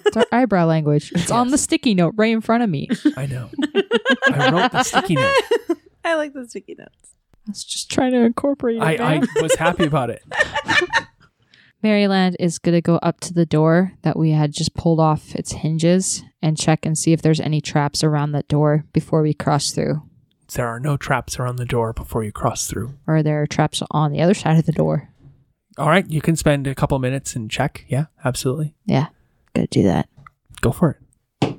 It's 0.06 0.18
our 0.18 0.26
eyebrow 0.32 0.66
language. 0.66 1.12
It's 1.16 1.32
on 1.32 1.50
the 1.50 1.58
sticky 1.58 1.94
note 1.94 2.14
right 2.18 2.32
in 2.32 2.42
front 2.42 2.64
of 2.64 2.70
me. 2.70 2.90
I 3.16 3.28
know. 3.28 3.50
I 4.26 4.50
wrote 4.52 4.72
the 4.72 4.84
sticky 4.84 5.16
note. 5.16 5.34
I 6.04 6.16
like 6.16 6.34
the 6.34 6.48
sticky 6.48 6.76
notes. 6.78 7.16
I 7.48 7.52
was 7.52 7.64
just 7.64 7.90
trying 7.92 8.12
to 8.14 8.20
incorporate 8.20 8.78
it. 8.78 8.82
I. 8.82 9.16
I 9.16 9.42
was 9.42 9.56
happy 9.56 9.86
about 9.86 10.10
it. 10.10 10.24
Maryland 11.82 12.36
is 12.40 12.60
going 12.60 12.76
to 12.76 12.82
go 12.82 12.96
up 12.98 13.20
to 13.22 13.34
the 13.34 13.46
door 13.46 13.94
that 14.02 14.18
we 14.18 14.32
had 14.32 14.52
just 14.52 14.74
pulled 14.74 15.00
off 15.00 15.34
its 15.36 15.54
hinges 15.54 16.24
and 16.42 16.58
check 16.58 16.86
and 16.86 16.98
see 16.98 17.14
if 17.14 17.22
there's 17.22 17.40
any 17.40 17.62
traps 17.62 18.04
around 18.04 18.34
that 18.34 18.48
door 18.48 18.86
before 18.92 19.22
we 19.22 19.34
cross 19.34 19.72
through. 19.72 20.02
There 20.54 20.68
are 20.68 20.80
no 20.80 20.98
traps 20.98 21.40
around 21.40 21.56
the 21.58 21.66
door 21.66 21.94
before 21.94 22.24
you 22.24 22.32
cross 22.32 22.68
through. 22.68 22.96
Or 23.08 23.18
are 23.18 23.24
there 23.24 23.46
traps 23.48 23.82
on 23.92 24.12
the 24.12 24.22
other 24.22 24.34
side 24.34 24.58
of 24.58 24.66
the 24.66 24.72
door? 24.72 25.10
All 25.78 25.88
right, 25.88 26.10
you 26.10 26.22
can 26.22 26.36
spend 26.36 26.68
a 26.68 26.76
couple 26.76 27.00
minutes 27.00 27.36
and 27.36 27.50
check. 27.50 27.86
Yeah, 27.88 28.06
absolutely. 28.26 28.76
Yeah, 28.86 29.08
gonna 29.54 29.68
do 29.68 29.84
that. 29.84 30.10
Go 30.62 30.72
for 30.72 31.00
it. 31.42 31.58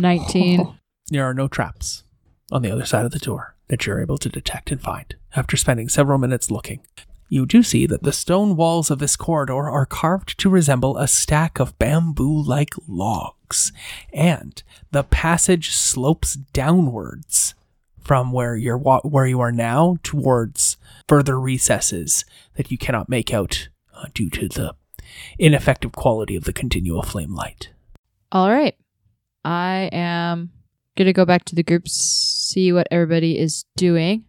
19. 0.00 0.78
There 1.10 1.24
are 1.26 1.34
no 1.34 1.48
traps 1.48 2.02
on 2.50 2.62
the 2.62 2.70
other 2.70 2.86
side 2.86 3.04
of 3.04 3.10
the 3.10 3.18
door 3.18 3.56
that 3.68 3.84
you're 3.84 4.00
able 4.00 4.16
to 4.16 4.30
detect 4.30 4.70
and 4.70 4.80
find 4.80 5.14
after 5.36 5.54
spending 5.54 5.90
several 5.90 6.16
minutes 6.16 6.50
looking. 6.50 6.80
You 7.34 7.46
do 7.46 7.64
see 7.64 7.84
that 7.86 8.04
the 8.04 8.12
stone 8.12 8.54
walls 8.54 8.92
of 8.92 9.00
this 9.00 9.16
corridor 9.16 9.68
are 9.68 9.86
carved 9.86 10.38
to 10.38 10.48
resemble 10.48 10.96
a 10.96 11.08
stack 11.08 11.58
of 11.58 11.76
bamboo 11.80 12.40
like 12.40 12.74
logs, 12.86 13.72
and 14.12 14.62
the 14.92 15.02
passage 15.02 15.70
slopes 15.70 16.34
downwards 16.34 17.56
from 17.98 18.30
where 18.30 18.54
you're 18.54 18.78
wa- 18.78 19.00
where 19.00 19.26
you 19.26 19.40
are 19.40 19.50
now 19.50 19.96
towards 20.04 20.76
further 21.08 21.40
recesses 21.40 22.24
that 22.54 22.70
you 22.70 22.78
cannot 22.78 23.08
make 23.08 23.34
out 23.34 23.68
uh, 23.96 24.06
due 24.14 24.30
to 24.30 24.46
the 24.46 24.76
ineffective 25.36 25.90
quality 25.90 26.36
of 26.36 26.44
the 26.44 26.52
continual 26.52 27.02
flame 27.02 27.34
light. 27.34 27.70
All 28.30 28.48
right. 28.48 28.76
I 29.44 29.90
am 29.90 30.52
going 30.96 31.06
to 31.06 31.12
go 31.12 31.24
back 31.24 31.46
to 31.46 31.56
the 31.56 31.64
group, 31.64 31.88
see 31.88 32.72
what 32.72 32.86
everybody 32.92 33.40
is 33.40 33.64
doing, 33.76 34.24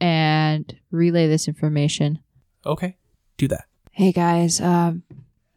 and 0.00 0.76
relay 0.90 1.28
this 1.28 1.46
information. 1.46 2.18
Okay, 2.66 2.96
do 3.36 3.48
that. 3.48 3.64
Hey 3.92 4.12
guys, 4.12 4.60
um, 4.60 5.02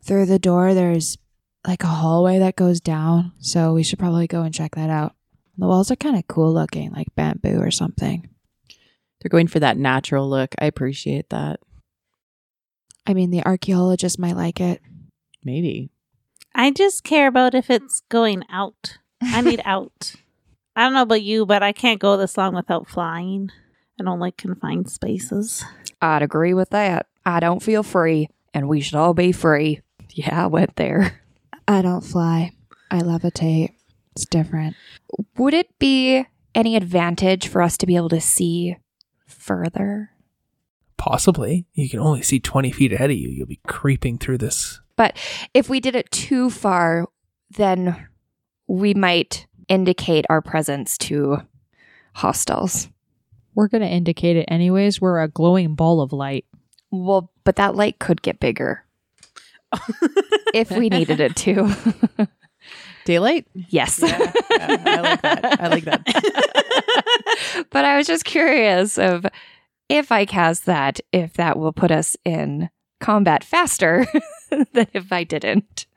through 0.04 0.26
the 0.26 0.40
door, 0.40 0.74
there's 0.74 1.18
like 1.68 1.84
a 1.84 1.88
hallway 1.88 2.40
that 2.40 2.56
goes 2.56 2.80
down, 2.80 3.34
so 3.40 3.74
we 3.74 3.84
should 3.84 4.00
probably 4.00 4.28
go 4.28 4.42
and 4.42 4.54
check 4.54 4.76
that 4.76 4.90
out. 4.90 5.16
The 5.58 5.68
walls 5.68 5.92
are 5.92 5.96
kind 5.96 6.18
of 6.18 6.28
cool 6.28 6.54
looking, 6.54 6.92
like 6.92 7.14
bamboo 7.16 7.60
or 7.60 7.72
something. 7.72 8.30
They're 9.22 9.30
going 9.30 9.48
for 9.48 9.60
that 9.60 9.78
natural 9.78 10.28
look. 10.28 10.56
I 10.60 10.66
appreciate 10.66 11.30
that. 11.30 11.60
I 13.06 13.14
mean, 13.14 13.30
the 13.30 13.46
archaeologist 13.46 14.18
might 14.18 14.36
like 14.36 14.60
it. 14.60 14.82
Maybe. 15.44 15.92
I 16.56 16.72
just 16.72 17.04
care 17.04 17.28
about 17.28 17.54
if 17.54 17.70
it's 17.70 18.02
going 18.10 18.44
out. 18.50 18.98
I 19.22 19.42
need 19.42 19.62
out. 19.66 20.16
I 20.76 20.84
don't 20.84 20.94
know 20.94 21.04
about 21.04 21.22
you, 21.22 21.46
but 21.46 21.62
I 21.62 21.74
can't 21.74 22.00
go 22.00 22.18
this 22.18 22.38
long 22.38 22.56
without 22.56 22.88
flying. 22.88 23.52
I 24.02 24.04
don't 24.04 24.20
like 24.20 24.36
confined 24.36 24.90
spaces. 24.90 25.64
I'd 26.02 26.24
agree 26.24 26.56
with 26.56 26.72
that. 26.72 27.06
I 27.24 27.40
don't 27.40 27.62
feel 27.62 27.84
free, 27.84 28.30
and 28.52 28.68
we 28.68 28.82
should 28.82 28.96
all 28.96 29.14
be 29.14 29.32
free. 29.32 29.82
Yeah, 30.10 30.46
I 30.46 30.48
went 30.48 30.76
there. 30.76 31.22
I 31.68 31.84
don't 31.84 32.04
fly. 32.04 32.52
I 32.90 33.02
levitate. 33.02 33.76
It's 34.14 34.26
different. 34.26 34.76
Would 35.38 35.54
it 35.54 35.78
be 35.78 36.26
any 36.56 36.76
advantage 36.76 37.48
for 37.48 37.62
us 37.62 37.78
to 37.78 37.86
be 37.86 37.96
able 37.96 38.10
to 38.10 38.20
see 38.20 38.76
further? 39.28 40.10
Possibly. 40.98 41.68
You 41.74 41.88
can 41.88 42.00
only 42.00 42.24
see 42.24 42.40
20 42.40 42.72
feet 42.72 42.94
ahead 42.94 43.12
of 43.12 43.18
you. 43.18 43.30
You'll 43.30 43.46
be 43.46 43.60
creeping 43.68 44.18
through 44.18 44.40
this. 44.40 44.82
But 44.96 45.16
if 45.54 45.70
we 45.70 45.80
did 45.80 45.96
it 45.96 46.10
too 46.10 46.50
far, 46.50 47.06
then 47.52 48.08
we 48.68 48.96
might 48.96 49.46
indicate 49.68 50.26
our 50.28 50.42
presence 50.42 50.98
to 50.98 51.44
hostiles. 52.16 52.90
We're 53.56 53.68
going 53.68 53.82
to 53.82 53.88
indicate 53.88 54.38
it 54.38 54.46
anyways. 54.48 55.02
We're 55.02 55.22
a 55.22 55.28
glowing 55.28 55.76
ball 55.76 56.02
of 56.02 56.14
light. 56.14 56.46
Well, 56.90 57.32
but 57.44 57.56
that 57.58 57.76
light 57.76 58.00
could 58.00 58.22
get 58.22 58.40
bigger 58.40 58.84
if 60.54 60.72
we 60.72 60.90
needed 60.90 61.20
it 61.20 61.36
to. 61.38 61.74
Daylight? 63.06 63.48
yes. 63.56 64.00
Yeah, 64.04 64.32
yeah, 64.52 64.78
I 64.86 65.02
like 65.02 65.22
that. 65.22 65.62
I 65.62 65.68
like 65.68 65.84
that. 65.86 67.66
but 67.72 67.84
I 67.84 67.98
was 67.98 68.06
just 68.06 68.26
curious 68.26 68.98
of 68.98 69.26
if 69.90 70.12
I 70.12 70.26
cast 70.26 70.66
that, 70.68 71.00
if 71.12 71.34
that 71.34 71.58
will 71.58 71.74
put 71.74 71.92
us 71.92 72.16
in 72.24 72.70
combat 73.00 73.44
faster 73.44 74.06
than 74.50 74.88
if 74.94 75.12
I 75.12 75.24
didn't. 75.24 75.88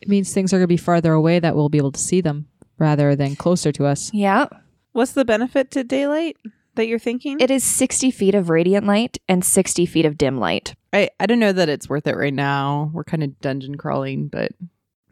It 0.00 0.08
means 0.08 0.32
things 0.32 0.52
are 0.52 0.56
going 0.56 0.64
to 0.64 0.68
be 0.68 0.76
farther 0.76 1.12
away 1.12 1.38
that 1.38 1.54
we'll 1.54 1.68
be 1.68 1.78
able 1.78 1.92
to 1.92 2.00
see 2.00 2.20
them 2.20 2.48
rather 2.78 3.14
than 3.14 3.36
closer 3.36 3.72
to 3.72 3.84
us. 3.86 4.10
Yeah. 4.14 4.46
What's 4.92 5.12
the 5.12 5.24
benefit 5.24 5.70
to 5.72 5.84
daylight 5.84 6.38
that 6.76 6.86
you're 6.86 6.98
thinking? 6.98 7.38
It 7.40 7.50
is 7.50 7.64
60 7.64 8.10
feet 8.10 8.34
of 8.34 8.48
radiant 8.48 8.86
light 8.86 9.18
and 9.28 9.44
60 9.44 9.86
feet 9.86 10.06
of 10.06 10.16
dim 10.16 10.38
light. 10.38 10.74
I, 10.92 11.10
I 11.20 11.26
don't 11.26 11.40
know 11.40 11.52
that 11.52 11.68
it's 11.68 11.88
worth 11.88 12.06
it 12.06 12.16
right 12.16 12.32
now. 12.32 12.90
We're 12.94 13.04
kind 13.04 13.22
of 13.22 13.38
dungeon 13.40 13.76
crawling, 13.76 14.28
but 14.28 14.52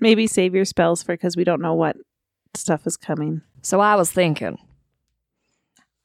Maybe 0.00 0.26
save 0.26 0.54
your 0.54 0.64
spells 0.64 1.02
for 1.02 1.14
because 1.14 1.36
we 1.36 1.44
don't 1.44 1.62
know 1.62 1.74
what 1.74 1.96
stuff 2.54 2.86
is 2.86 2.96
coming. 2.96 3.42
So 3.62 3.80
I 3.80 3.94
was 3.94 4.10
thinking, 4.10 4.58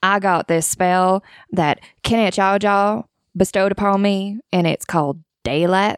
I 0.01 0.19
got 0.19 0.47
this 0.47 0.67
spell 0.67 1.23
that 1.51 1.81
Kenneth 2.03 2.35
Jaw 2.35 3.03
bestowed 3.35 3.71
upon 3.71 4.01
me, 4.01 4.39
and 4.53 4.65
it's 4.65 4.85
called 4.85 5.21
Daylight. 5.43 5.97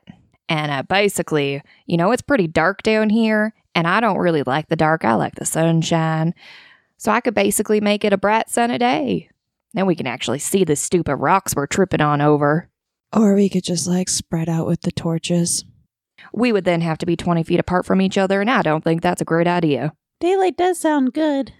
And 0.50 0.72
uh, 0.72 0.84
basically, 0.84 1.62
you 1.86 1.98
know, 1.98 2.12
it's 2.12 2.22
pretty 2.22 2.48
dark 2.48 2.82
down 2.84 3.10
here, 3.10 3.54
and 3.76 3.88
I 3.88 4.00
don't 4.00 4.18
really 4.18 4.44
like 4.44 4.68
the 4.68 4.76
dark. 4.76 5.06
I 5.06 5.14
like 5.14 5.36
the 5.36 5.46
sunshine. 5.46 6.34
So 6.98 7.12
I 7.12 7.22
could 7.22 7.36
basically 7.36 7.82
make 7.82 8.04
it 8.04 8.14
a 8.14 8.18
bright 8.18 8.50
sunny 8.50 8.78
day. 8.78 9.30
Then 9.74 9.86
we 9.86 9.96
can 9.96 10.08
actually 10.08 10.40
see 10.40 10.64
the 10.64 10.76
stupid 10.76 11.16
rocks 11.16 11.56
we're 11.56 11.68
tripping 11.68 12.02
on 12.02 12.22
over. 12.22 12.70
Or 13.14 13.36
we 13.36 13.50
could 13.50 13.64
just 13.64 13.88
like 13.88 14.10
spread 14.10 14.50
out 14.50 14.68
with 14.68 14.82
the 14.82 14.92
torches. 14.92 15.66
We 16.34 16.52
would 16.52 16.66
then 16.66 16.82
have 16.82 16.98
to 17.00 17.06
be 17.06 17.16
20 17.16 17.44
feet 17.44 17.60
apart 17.60 17.86
from 17.86 18.02
each 18.02 18.18
other, 18.18 18.42
and 18.42 18.50
I 18.50 18.62
don't 18.62 18.84
think 18.84 19.02
that's 19.02 19.22
a 19.22 19.26
great 19.26 19.48
idea. 19.48 19.94
Daylight 20.20 20.56
does 20.58 20.80
sound 20.80 21.14
good. 21.14 21.54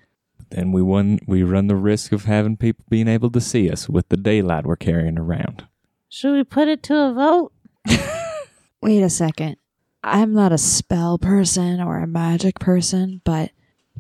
Then 0.50 0.72
we 0.72 0.82
won, 0.82 1.20
we 1.26 1.44
run 1.44 1.68
the 1.68 1.76
risk 1.76 2.12
of 2.12 2.26
having 2.26 2.58
people 2.58 2.86
being 2.90 3.08
able 3.08 3.32
to 3.32 3.42
see 3.42 3.70
us 3.70 3.90
with 3.90 4.10
the 4.10 4.18
daylight 4.18 4.66
we're 4.66 4.76
carrying 4.76 5.18
around. 5.18 5.66
Should 6.10 6.34
we 6.34 6.44
put 6.44 6.68
it 6.68 6.84
to 6.84 6.96
a 6.96 7.14
vote? 7.14 7.54
Wait 8.82 9.02
a 9.02 9.10
second. 9.10 9.56
I'm 10.04 10.34
not 10.34 10.52
a 10.52 10.58
spell 10.58 11.18
person 11.18 11.80
or 11.80 12.00
a 12.00 12.08
magic 12.08 12.60
person, 12.60 13.22
but 13.24 13.52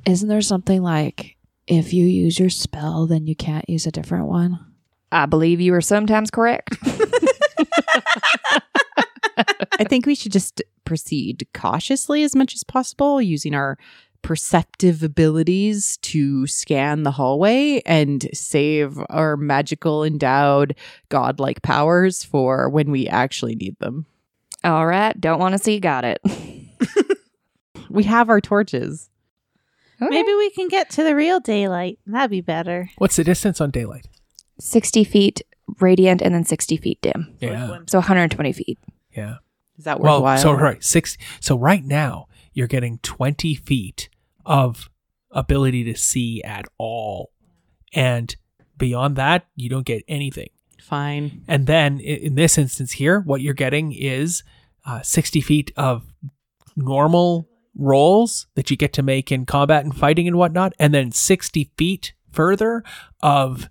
isn't 0.05 0.27
there 0.27 0.41
something 0.41 0.81
like 0.81 1.37
if 1.71 1.93
you 1.93 2.05
use 2.05 2.37
your 2.37 2.49
spell, 2.49 3.07
then 3.07 3.27
you 3.27 3.35
can't 3.35 3.69
use 3.69 3.87
a 3.87 3.91
different 3.91 4.27
one? 4.27 4.59
I 5.11 5.25
believe 5.25 5.59
you 5.61 5.73
are 5.73 5.81
sometimes 5.81 6.29
correct. 6.29 6.77
I 9.79 9.83
think 9.85 10.05
we 10.05 10.15
should 10.15 10.31
just 10.31 10.61
proceed 10.85 11.47
cautiously 11.53 12.23
as 12.23 12.35
much 12.35 12.53
as 12.53 12.63
possible 12.63 13.21
using 13.21 13.55
our 13.55 13.77
perceptive 14.21 15.01
abilities 15.01 15.97
to 15.97 16.45
scan 16.45 17.03
the 17.03 17.11
hallway 17.11 17.81
and 17.85 18.27
save 18.33 18.99
our 19.09 19.35
magical 19.35 20.03
endowed 20.03 20.75
godlike 21.09 21.61
powers 21.63 22.23
for 22.23 22.69
when 22.69 22.91
we 22.91 23.07
actually 23.07 23.55
need 23.55 23.79
them. 23.79 24.05
All 24.63 24.85
right, 24.85 25.19
don't 25.19 25.39
want 25.39 25.53
to 25.53 25.57
see, 25.57 25.79
got 25.79 26.05
it. 26.05 26.21
We 27.91 28.03
have 28.05 28.29
our 28.29 28.39
torches. 28.39 29.09
Maybe 30.01 30.33
we 30.33 30.49
can 30.51 30.67
get 30.67 30.89
to 30.91 31.03
the 31.03 31.15
real 31.15 31.39
daylight. 31.39 31.99
That'd 32.07 32.31
be 32.31 32.41
better. 32.41 32.89
What's 32.97 33.15
the 33.15 33.23
distance 33.23 33.61
on 33.61 33.69
daylight? 33.71 34.07
60 34.59 35.03
feet 35.03 35.41
radiant 35.79 36.21
and 36.21 36.33
then 36.33 36.43
60 36.43 36.75
feet 36.77 36.99
dim. 37.01 37.35
Yeah. 37.39 37.77
So 37.87 37.99
120 37.99 38.51
feet. 38.53 38.79
Yeah. 39.15 39.35
Is 39.77 39.85
that 39.85 39.99
Well, 39.99 40.15
worthwhile? 40.17 40.37
so 40.37 40.51
right, 40.53 40.83
six. 40.83 41.17
So 41.39 41.57
right 41.57 41.83
now 41.83 42.27
you're 42.53 42.67
getting 42.67 42.97
20 42.99 43.55
feet 43.55 44.09
of 44.45 44.89
ability 45.31 45.83
to 45.85 45.95
see 45.95 46.41
at 46.43 46.65
all, 46.77 47.31
and 47.93 48.35
beyond 48.77 49.15
that, 49.15 49.45
you 49.55 49.69
don't 49.69 49.85
get 49.85 50.03
anything. 50.07 50.49
Fine. 50.81 51.43
And 51.47 51.67
then 51.67 51.99
i- 51.99 52.03
in 52.03 52.35
this 52.35 52.57
instance 52.57 52.93
here, 52.93 53.21
what 53.21 53.41
you're 53.41 53.53
getting 53.53 53.93
is 53.93 54.43
uh, 54.85 55.01
60 55.03 55.39
feet 55.41 55.71
of 55.77 56.11
normal 56.75 57.47
rolls 57.75 58.47
that 58.55 58.69
you 58.69 58.77
get 58.77 58.93
to 58.93 59.03
make 59.03 59.31
in 59.31 59.45
combat 59.45 59.83
and 59.83 59.95
fighting 59.95 60.27
and 60.27 60.37
whatnot, 60.37 60.73
and 60.79 60.93
then 60.93 61.11
60 61.11 61.71
feet 61.77 62.13
further 62.31 62.83
of 63.21 63.69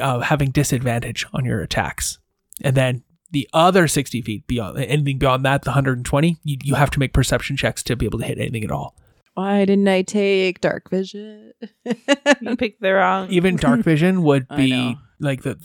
uh, 0.00 0.20
having 0.20 0.50
disadvantage 0.50 1.26
on 1.32 1.44
your 1.44 1.60
attacks. 1.60 2.18
And 2.62 2.76
then 2.76 3.02
the 3.30 3.48
other 3.52 3.88
60 3.88 4.22
feet 4.22 4.46
beyond 4.46 4.78
anything 4.78 5.18
beyond 5.18 5.44
that, 5.44 5.62
the 5.62 5.70
120, 5.70 6.38
you, 6.44 6.56
you 6.62 6.74
have 6.74 6.90
to 6.90 6.98
make 6.98 7.12
perception 7.12 7.56
checks 7.56 7.82
to 7.84 7.96
be 7.96 8.06
able 8.06 8.18
to 8.20 8.26
hit 8.26 8.38
anything 8.38 8.64
at 8.64 8.70
all. 8.70 8.94
Why 9.34 9.64
didn't 9.64 9.88
I 9.88 10.02
take 10.02 10.60
dark 10.60 10.90
vision? 10.90 11.52
You 12.40 12.56
picked 12.56 12.82
the 12.82 12.92
wrong. 12.92 13.28
Even 13.30 13.56
dark 13.56 13.80
vision 13.80 14.22
would 14.24 14.46
be 14.56 14.96
like 15.20 15.42
the 15.42 15.58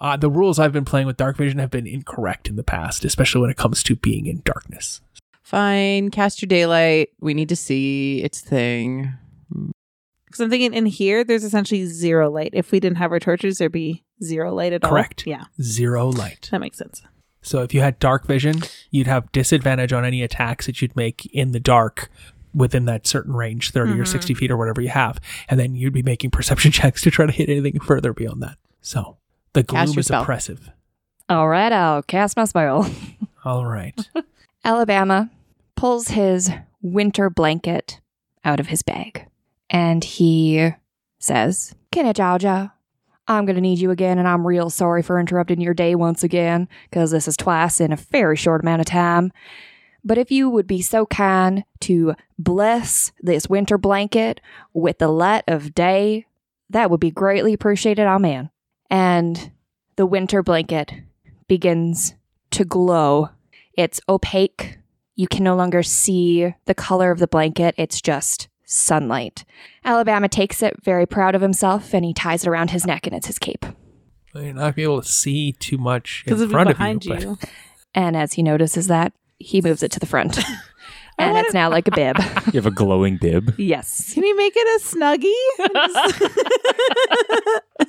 uh, 0.00 0.16
the 0.16 0.30
rules 0.30 0.58
I've 0.58 0.72
been 0.72 0.84
playing 0.84 1.06
with 1.06 1.16
dark 1.16 1.36
vision 1.36 1.58
have 1.58 1.70
been 1.70 1.86
incorrect 1.86 2.48
in 2.48 2.56
the 2.56 2.62
past, 2.62 3.04
especially 3.04 3.40
when 3.40 3.50
it 3.50 3.56
comes 3.56 3.82
to 3.84 3.96
being 3.96 4.26
in 4.26 4.42
darkness. 4.44 5.00
Fine. 5.50 6.10
Cast 6.10 6.40
your 6.40 6.46
daylight. 6.46 7.08
We 7.18 7.34
need 7.34 7.48
to 7.48 7.56
see 7.56 8.22
its 8.22 8.40
thing. 8.40 9.12
Because 9.50 10.38
I'm 10.38 10.48
thinking 10.48 10.72
in 10.72 10.86
here, 10.86 11.24
there's 11.24 11.42
essentially 11.42 11.86
zero 11.86 12.30
light. 12.30 12.50
If 12.52 12.70
we 12.70 12.78
didn't 12.78 12.98
have 12.98 13.10
our 13.10 13.18
torches, 13.18 13.58
there'd 13.58 13.72
be 13.72 14.04
zero 14.22 14.54
light 14.54 14.72
at 14.72 14.84
all. 14.84 14.90
Correct. 14.90 15.26
Yeah, 15.26 15.46
Zero 15.60 16.06
light. 16.06 16.48
that 16.52 16.60
makes 16.60 16.78
sense. 16.78 17.02
So 17.42 17.62
if 17.62 17.74
you 17.74 17.80
had 17.80 17.98
dark 17.98 18.28
vision, 18.28 18.62
you'd 18.92 19.08
have 19.08 19.32
disadvantage 19.32 19.92
on 19.92 20.04
any 20.04 20.22
attacks 20.22 20.66
that 20.66 20.80
you'd 20.80 20.94
make 20.94 21.26
in 21.34 21.50
the 21.50 21.58
dark 21.58 22.10
within 22.54 22.84
that 22.84 23.08
certain 23.08 23.34
range, 23.34 23.72
30 23.72 23.98
or 23.98 24.04
60 24.04 24.32
mm-hmm. 24.32 24.38
feet 24.38 24.52
or 24.52 24.56
whatever 24.56 24.80
you 24.80 24.90
have. 24.90 25.18
And 25.48 25.58
then 25.58 25.74
you'd 25.74 25.92
be 25.92 26.04
making 26.04 26.30
perception 26.30 26.70
checks 26.70 27.02
to 27.02 27.10
try 27.10 27.26
to 27.26 27.32
hit 27.32 27.48
anything 27.48 27.80
further 27.80 28.12
beyond 28.12 28.40
that. 28.44 28.56
So 28.82 29.16
the 29.54 29.64
gloom 29.64 29.98
is 29.98 30.06
spell. 30.06 30.22
oppressive. 30.22 30.70
All 31.28 31.48
right, 31.48 31.72
I'll 31.72 32.04
cast 32.04 32.36
my 32.36 32.44
spell. 32.44 32.88
All 33.44 33.66
right. 33.66 33.98
Alabama 34.64 35.28
pulls 35.80 36.08
his 36.08 36.50
winter 36.82 37.30
blanket 37.30 38.00
out 38.44 38.60
of 38.60 38.66
his 38.66 38.82
bag 38.82 39.26
and 39.70 40.04
he 40.04 40.70
says, 41.18 41.74
Kenajauja, 41.90 42.70
I'm 43.26 43.46
going 43.46 43.54
to 43.54 43.62
need 43.62 43.78
you 43.78 43.90
again, 43.90 44.18
and 44.18 44.28
I'm 44.28 44.46
real 44.46 44.68
sorry 44.68 45.02
for 45.02 45.18
interrupting 45.18 45.58
your 45.58 45.72
day 45.72 45.94
once 45.94 46.22
again, 46.22 46.68
because 46.90 47.12
this 47.12 47.26
is 47.26 47.34
twice 47.34 47.80
in 47.80 47.92
a 47.92 47.96
very 47.96 48.36
short 48.36 48.60
amount 48.60 48.80
of 48.80 48.86
time. 48.86 49.32
But 50.04 50.18
if 50.18 50.30
you 50.30 50.50
would 50.50 50.66
be 50.66 50.82
so 50.82 51.06
kind 51.06 51.64
to 51.80 52.14
bless 52.38 53.12
this 53.22 53.48
winter 53.48 53.78
blanket 53.78 54.42
with 54.74 54.98
the 54.98 55.08
light 55.08 55.44
of 55.48 55.74
day, 55.74 56.26
that 56.68 56.90
would 56.90 57.00
be 57.00 57.10
greatly 57.10 57.54
appreciated. 57.54 58.04
Amen. 58.04 58.50
And 58.90 59.50
the 59.96 60.04
winter 60.04 60.42
blanket 60.42 60.92
begins 61.48 62.16
to 62.50 62.66
glow. 62.66 63.30
It's 63.78 63.98
opaque. 64.10 64.76
You 65.16 65.26
can 65.28 65.44
no 65.44 65.54
longer 65.56 65.82
see 65.82 66.54
the 66.66 66.74
color 66.74 67.10
of 67.10 67.18
the 67.18 67.26
blanket. 67.28 67.74
It's 67.76 68.00
just 68.00 68.48
sunlight. 68.64 69.44
Alabama 69.84 70.28
takes 70.28 70.62
it, 70.62 70.76
very 70.82 71.04
proud 71.06 71.34
of 71.34 71.42
himself, 71.42 71.92
and 71.92 72.04
he 72.04 72.14
ties 72.14 72.44
it 72.44 72.48
around 72.48 72.70
his 72.70 72.86
neck, 72.86 73.06
and 73.06 73.14
it's 73.16 73.26
his 73.26 73.38
cape. 73.38 73.66
You're 74.34 74.52
not 74.54 74.60
gonna 74.60 74.72
be 74.74 74.82
able 74.84 75.02
to 75.02 75.08
see 75.08 75.52
too 75.52 75.76
much 75.78 76.22
in 76.24 76.30
Because 76.30 76.40
it'd 76.42 76.56
be 76.56 76.64
behind 76.72 77.04
of 77.06 77.20
you. 77.22 77.30
you. 77.30 77.36
but- 77.40 77.50
And 77.94 78.16
as 78.16 78.34
he 78.34 78.42
notices 78.42 78.86
that, 78.86 79.12
he 79.38 79.60
moves 79.60 79.82
it 79.82 79.90
to 79.92 80.00
the 80.00 80.06
front. 80.06 80.38
Oh, 81.18 81.24
and 81.24 81.36
it's 81.36 81.52
now 81.52 81.68
like 81.68 81.86
a 81.86 81.90
bib. 81.90 82.16
You 82.46 82.52
have 82.54 82.64
a 82.64 82.70
glowing 82.70 83.18
bib. 83.20 83.52
yes. 83.58 84.14
Can 84.14 84.22
you 84.24 84.34
make 84.38 84.54
it 84.56 84.80
a 84.80 84.84
snuggie? 84.86 85.28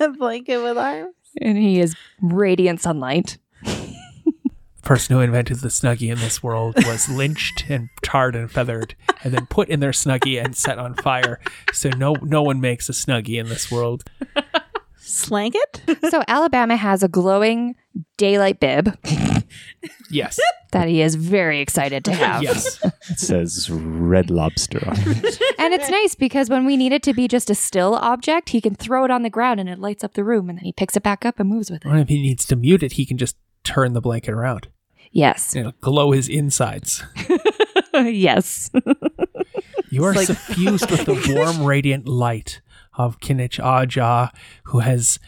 a 0.00 0.08
blanket 0.10 0.58
with 0.62 0.76
arms. 0.76 1.14
And 1.40 1.56
he 1.56 1.80
is 1.80 1.96
radiant 2.20 2.82
sunlight. 2.82 3.38
Person 4.82 5.16
who 5.16 5.22
invented 5.22 5.58
the 5.60 5.68
snuggie 5.68 6.10
in 6.10 6.18
this 6.18 6.42
world 6.42 6.74
was 6.86 7.08
lynched 7.10 7.64
and 7.68 7.88
tarred 8.02 8.34
and 8.36 8.50
feathered 8.50 8.94
and 9.22 9.32
then 9.32 9.46
put 9.46 9.68
in 9.68 9.80
their 9.80 9.90
snuggie 9.92 10.42
and 10.42 10.56
set 10.56 10.78
on 10.78 10.94
fire 10.94 11.38
so 11.72 11.88
no 11.90 12.14
no 12.22 12.42
one 12.42 12.60
makes 12.60 12.88
a 12.88 12.92
snuggie 12.92 13.38
in 13.38 13.48
this 13.48 13.70
world 13.70 14.04
Slank 15.04 15.54
it? 15.56 16.00
So 16.10 16.22
Alabama 16.28 16.76
has 16.76 17.02
a 17.02 17.08
glowing 17.08 17.74
daylight 18.16 18.60
bib 18.60 18.96
yes 20.10 20.38
that 20.70 20.88
he 20.88 21.02
is 21.02 21.16
very 21.16 21.60
excited 21.60 22.04
to 22.06 22.12
have. 22.14 22.42
yes 22.42 22.82
It 23.10 23.18
says 23.18 23.68
red 23.70 24.30
lobster 24.30 24.78
on 24.88 24.94
it. 24.96 25.38
And 25.58 25.74
it's 25.74 25.90
nice 25.90 26.14
because 26.14 26.48
when 26.48 26.64
we 26.64 26.76
need 26.76 26.92
it 26.92 27.02
to 27.02 27.12
be 27.12 27.28
just 27.28 27.50
a 27.50 27.54
still 27.54 27.94
object, 27.96 28.50
he 28.50 28.60
can 28.60 28.74
throw 28.74 29.04
it 29.04 29.10
on 29.10 29.22
the 29.22 29.28
ground 29.30 29.60
and 29.60 29.68
it 29.68 29.78
lights 29.78 30.02
up 30.02 30.14
the 30.14 30.24
room 30.24 30.48
and 30.48 30.58
then 30.58 30.64
he 30.64 30.72
picks 30.72 30.96
it 30.96 31.02
back 31.02 31.26
up 31.26 31.38
and 31.38 31.48
moves 31.48 31.70
with 31.70 31.84
or 31.84 31.96
it. 31.96 32.00
if 32.02 32.08
he 32.08 32.22
needs 32.22 32.44
to 32.46 32.56
mute 32.56 32.82
it 32.82 32.92
he 32.92 33.04
can 33.04 33.18
just 33.18 33.36
turn 33.64 33.92
the 33.92 34.00
blanket 34.00 34.32
around 34.32 34.68
Yes. 35.12 35.54
you 35.54 35.62
know, 35.64 35.72
glow 35.80 36.12
his 36.12 36.28
insides 36.28 37.04
yes. 37.94 38.70
you 39.90 40.04
are 40.04 40.14
suffused 40.14 40.90
with 40.90 41.04
the 41.04 41.32
warm 41.34 41.64
radiant 41.64 42.08
light 42.08 42.60
of 42.96 43.20
Kinich 43.20 43.60
Ahau 43.60 44.30
who 44.64 44.78
has 44.80 45.18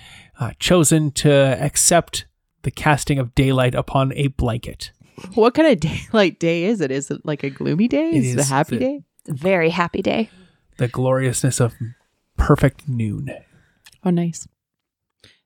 uh, 0.40 0.53
chosen 0.59 1.11
to 1.12 1.31
accept 1.33 2.27
the 2.62 2.70
casting 2.70 3.18
of 3.18 3.35
daylight 3.35 3.75
upon 3.75 4.12
a 4.14 4.29
blanket 4.29 4.90
What 5.35 5.55
kind 5.55 5.68
of 5.68 5.81
daylight 6.12 6.38
day 6.40 6.64
is 6.64 6.81
it? 6.81 6.90
Is 6.90 7.11
it 7.11 7.20
like 7.25 7.42
a 7.44 7.51
gloomy 7.51 7.88
day? 7.88 8.11
It 8.11 8.25
Is 8.25 8.35
it 8.37 8.40
a 8.40 8.44
happy 8.44 8.77
the- 8.79 8.85
day? 8.85 9.01
It's 9.20 9.31
a 9.31 9.35
very 9.42 9.70
happy 9.70 10.03
day. 10.03 10.31
the 10.79 10.88
gloriousness 10.88 11.61
of 11.61 11.75
perfect 12.37 12.88
noon 12.88 13.31
Oh, 14.07 14.11
nice. 14.11 14.47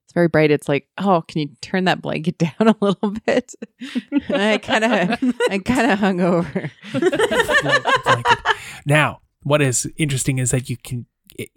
It's 0.08 0.14
very 0.14 0.28
bright. 0.28 0.50
It's 0.50 0.70
like, 0.70 0.88
oh, 0.96 1.22
can 1.28 1.42
you 1.42 1.50
turn 1.60 1.84
that 1.84 2.00
blanket 2.00 2.38
down 2.38 2.54
a 2.60 2.74
little 2.80 3.14
bit? 3.26 3.54
I 4.30 4.56
kind 4.56 4.84
of, 4.84 5.34
I 5.50 5.58
kind 5.58 5.90
of 5.90 5.98
hung 5.98 6.22
over. 6.22 6.70
Now, 8.86 9.20
what 9.42 9.60
is 9.60 9.86
interesting 9.98 10.38
is 10.38 10.50
that 10.50 10.70
you 10.70 10.78
can, 10.78 11.04
it, 11.38 11.50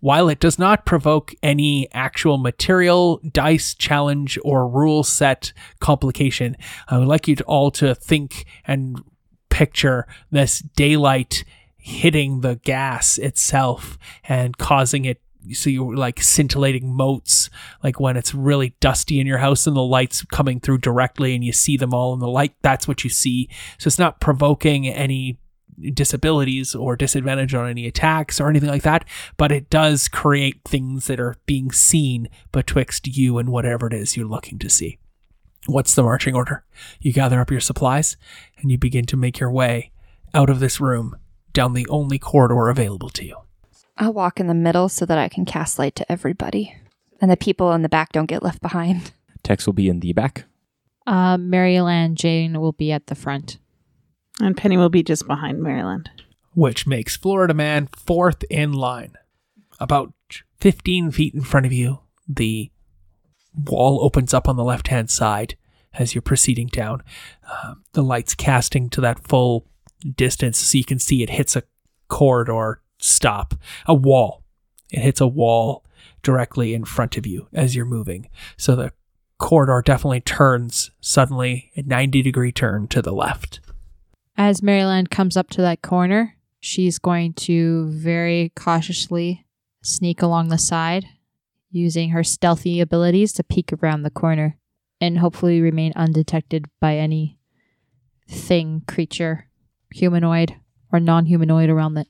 while 0.00 0.28
it 0.28 0.40
does 0.40 0.58
not 0.58 0.84
provoke 0.84 1.32
any 1.40 1.88
actual 1.92 2.36
material, 2.36 3.20
dice 3.30 3.74
challenge, 3.74 4.40
or 4.42 4.68
rule 4.68 5.04
set 5.04 5.52
complication, 5.78 6.56
I 6.88 6.98
would 6.98 7.06
like 7.06 7.28
you 7.28 7.36
to 7.36 7.44
all 7.44 7.70
to 7.72 7.94
think 7.94 8.44
and 8.66 9.00
picture 9.50 10.08
this 10.32 10.58
daylight 10.58 11.44
hitting 11.76 12.40
the 12.40 12.56
gas 12.56 13.18
itself 13.18 13.96
and 14.24 14.58
causing 14.58 15.04
it 15.04 15.20
so 15.52 15.68
you're 15.68 15.96
like 15.96 16.22
scintillating 16.22 16.94
motes 16.94 17.50
like 17.82 18.00
when 18.00 18.16
it's 18.16 18.34
really 18.34 18.74
dusty 18.80 19.20
in 19.20 19.26
your 19.26 19.38
house 19.38 19.66
and 19.66 19.76
the 19.76 19.82
lights 19.82 20.22
coming 20.24 20.60
through 20.60 20.78
directly 20.78 21.34
and 21.34 21.44
you 21.44 21.52
see 21.52 21.76
them 21.76 21.92
all 21.92 22.14
in 22.14 22.20
the 22.20 22.28
light 22.28 22.54
that's 22.62 22.88
what 22.88 23.04
you 23.04 23.10
see. 23.10 23.48
So 23.78 23.88
it's 23.88 23.98
not 23.98 24.20
provoking 24.20 24.88
any 24.88 25.38
disabilities 25.92 26.74
or 26.74 26.94
disadvantage 26.96 27.52
on 27.52 27.68
any 27.68 27.86
attacks 27.86 28.40
or 28.40 28.48
anything 28.48 28.68
like 28.68 28.84
that 28.84 29.04
but 29.36 29.50
it 29.50 29.68
does 29.70 30.06
create 30.06 30.60
things 30.64 31.08
that 31.08 31.18
are 31.18 31.34
being 31.46 31.72
seen 31.72 32.28
betwixt 32.52 33.08
you 33.08 33.38
and 33.38 33.48
whatever 33.48 33.88
it 33.88 33.92
is 33.92 34.16
you're 34.16 34.26
looking 34.26 34.58
to 34.58 34.70
see. 34.70 34.98
What's 35.66 35.94
the 35.94 36.02
marching 36.02 36.34
order? 36.34 36.64
You 37.00 37.12
gather 37.12 37.40
up 37.40 37.50
your 37.50 37.60
supplies 37.60 38.16
and 38.58 38.70
you 38.70 38.78
begin 38.78 39.06
to 39.06 39.16
make 39.16 39.40
your 39.40 39.50
way 39.50 39.90
out 40.32 40.50
of 40.50 40.60
this 40.60 40.80
room 40.80 41.16
down 41.52 41.72
the 41.72 41.88
only 41.88 42.18
corridor 42.18 42.68
available 42.68 43.08
to 43.10 43.24
you 43.24 43.36
I'll 43.96 44.12
walk 44.12 44.40
in 44.40 44.46
the 44.46 44.54
middle 44.54 44.88
so 44.88 45.06
that 45.06 45.18
I 45.18 45.28
can 45.28 45.44
cast 45.44 45.78
light 45.78 45.94
to 45.96 46.10
everybody. 46.12 46.74
And 47.20 47.30
the 47.30 47.36
people 47.36 47.72
in 47.72 47.82
the 47.82 47.88
back 47.88 48.12
don't 48.12 48.26
get 48.26 48.42
left 48.42 48.60
behind. 48.60 49.12
Tex 49.42 49.66
will 49.66 49.72
be 49.72 49.88
in 49.88 50.00
the 50.00 50.12
back. 50.12 50.44
Uh, 51.06 51.36
Maryland 51.38 52.16
Jane 52.16 52.60
will 52.60 52.72
be 52.72 52.90
at 52.90 53.06
the 53.06 53.14
front. 53.14 53.58
And 54.40 54.56
Penny 54.56 54.76
will 54.76 54.88
be 54.88 55.02
just 55.02 55.26
behind 55.26 55.62
Maryland. 55.62 56.10
which 56.54 56.86
makes 56.86 57.16
Florida 57.16 57.52
Man 57.54 57.88
fourth 57.96 58.44
in 58.50 58.72
line. 58.72 59.14
About 59.80 60.12
15 60.60 61.10
feet 61.10 61.34
in 61.34 61.42
front 61.42 61.66
of 61.66 61.72
you, 61.72 61.98
the 62.28 62.70
wall 63.54 64.00
opens 64.02 64.32
up 64.32 64.48
on 64.48 64.56
the 64.56 64.64
left 64.64 64.88
hand 64.88 65.10
side 65.10 65.56
as 65.92 66.14
you're 66.14 66.22
proceeding 66.22 66.68
down. 66.68 67.02
Uh, 67.48 67.74
the 67.92 68.02
light's 68.02 68.34
casting 68.34 68.88
to 68.90 69.00
that 69.00 69.26
full 69.26 69.66
distance 70.16 70.58
so 70.58 70.78
you 70.78 70.84
can 70.84 70.98
see 70.98 71.22
it 71.22 71.30
hits 71.30 71.54
a 71.56 71.62
corridor 72.08 72.80
stop, 73.04 73.54
a 73.86 73.94
wall. 73.94 74.42
It 74.90 75.00
hits 75.00 75.20
a 75.20 75.26
wall 75.26 75.84
directly 76.22 76.74
in 76.74 76.84
front 76.84 77.16
of 77.16 77.26
you 77.26 77.48
as 77.52 77.76
you're 77.76 77.84
moving. 77.84 78.28
So 78.56 78.74
the 78.74 78.92
corridor 79.38 79.82
definitely 79.84 80.20
turns 80.20 80.90
suddenly 81.00 81.70
a 81.76 81.82
90 81.82 82.22
degree 82.22 82.52
turn 82.52 82.88
to 82.88 83.02
the 83.02 83.12
left. 83.12 83.60
As 84.36 84.62
Maryland 84.62 85.10
comes 85.10 85.36
up 85.36 85.50
to 85.50 85.60
that 85.62 85.82
corner, 85.82 86.36
she's 86.60 86.98
going 86.98 87.34
to 87.34 87.88
very 87.90 88.52
cautiously 88.56 89.46
sneak 89.82 90.22
along 90.22 90.48
the 90.48 90.58
side, 90.58 91.06
using 91.70 92.10
her 92.10 92.24
stealthy 92.24 92.80
abilities 92.80 93.32
to 93.34 93.44
peek 93.44 93.72
around 93.72 94.02
the 94.02 94.10
corner 94.10 94.56
and 95.00 95.18
hopefully 95.18 95.60
remain 95.60 95.92
undetected 95.94 96.66
by 96.80 96.96
any 96.96 97.38
thing, 98.28 98.82
creature, 98.88 99.48
humanoid, 99.92 100.54
or 100.92 101.00
non 101.00 101.26
humanoid 101.26 101.68
around 101.68 101.94
that 101.94 102.06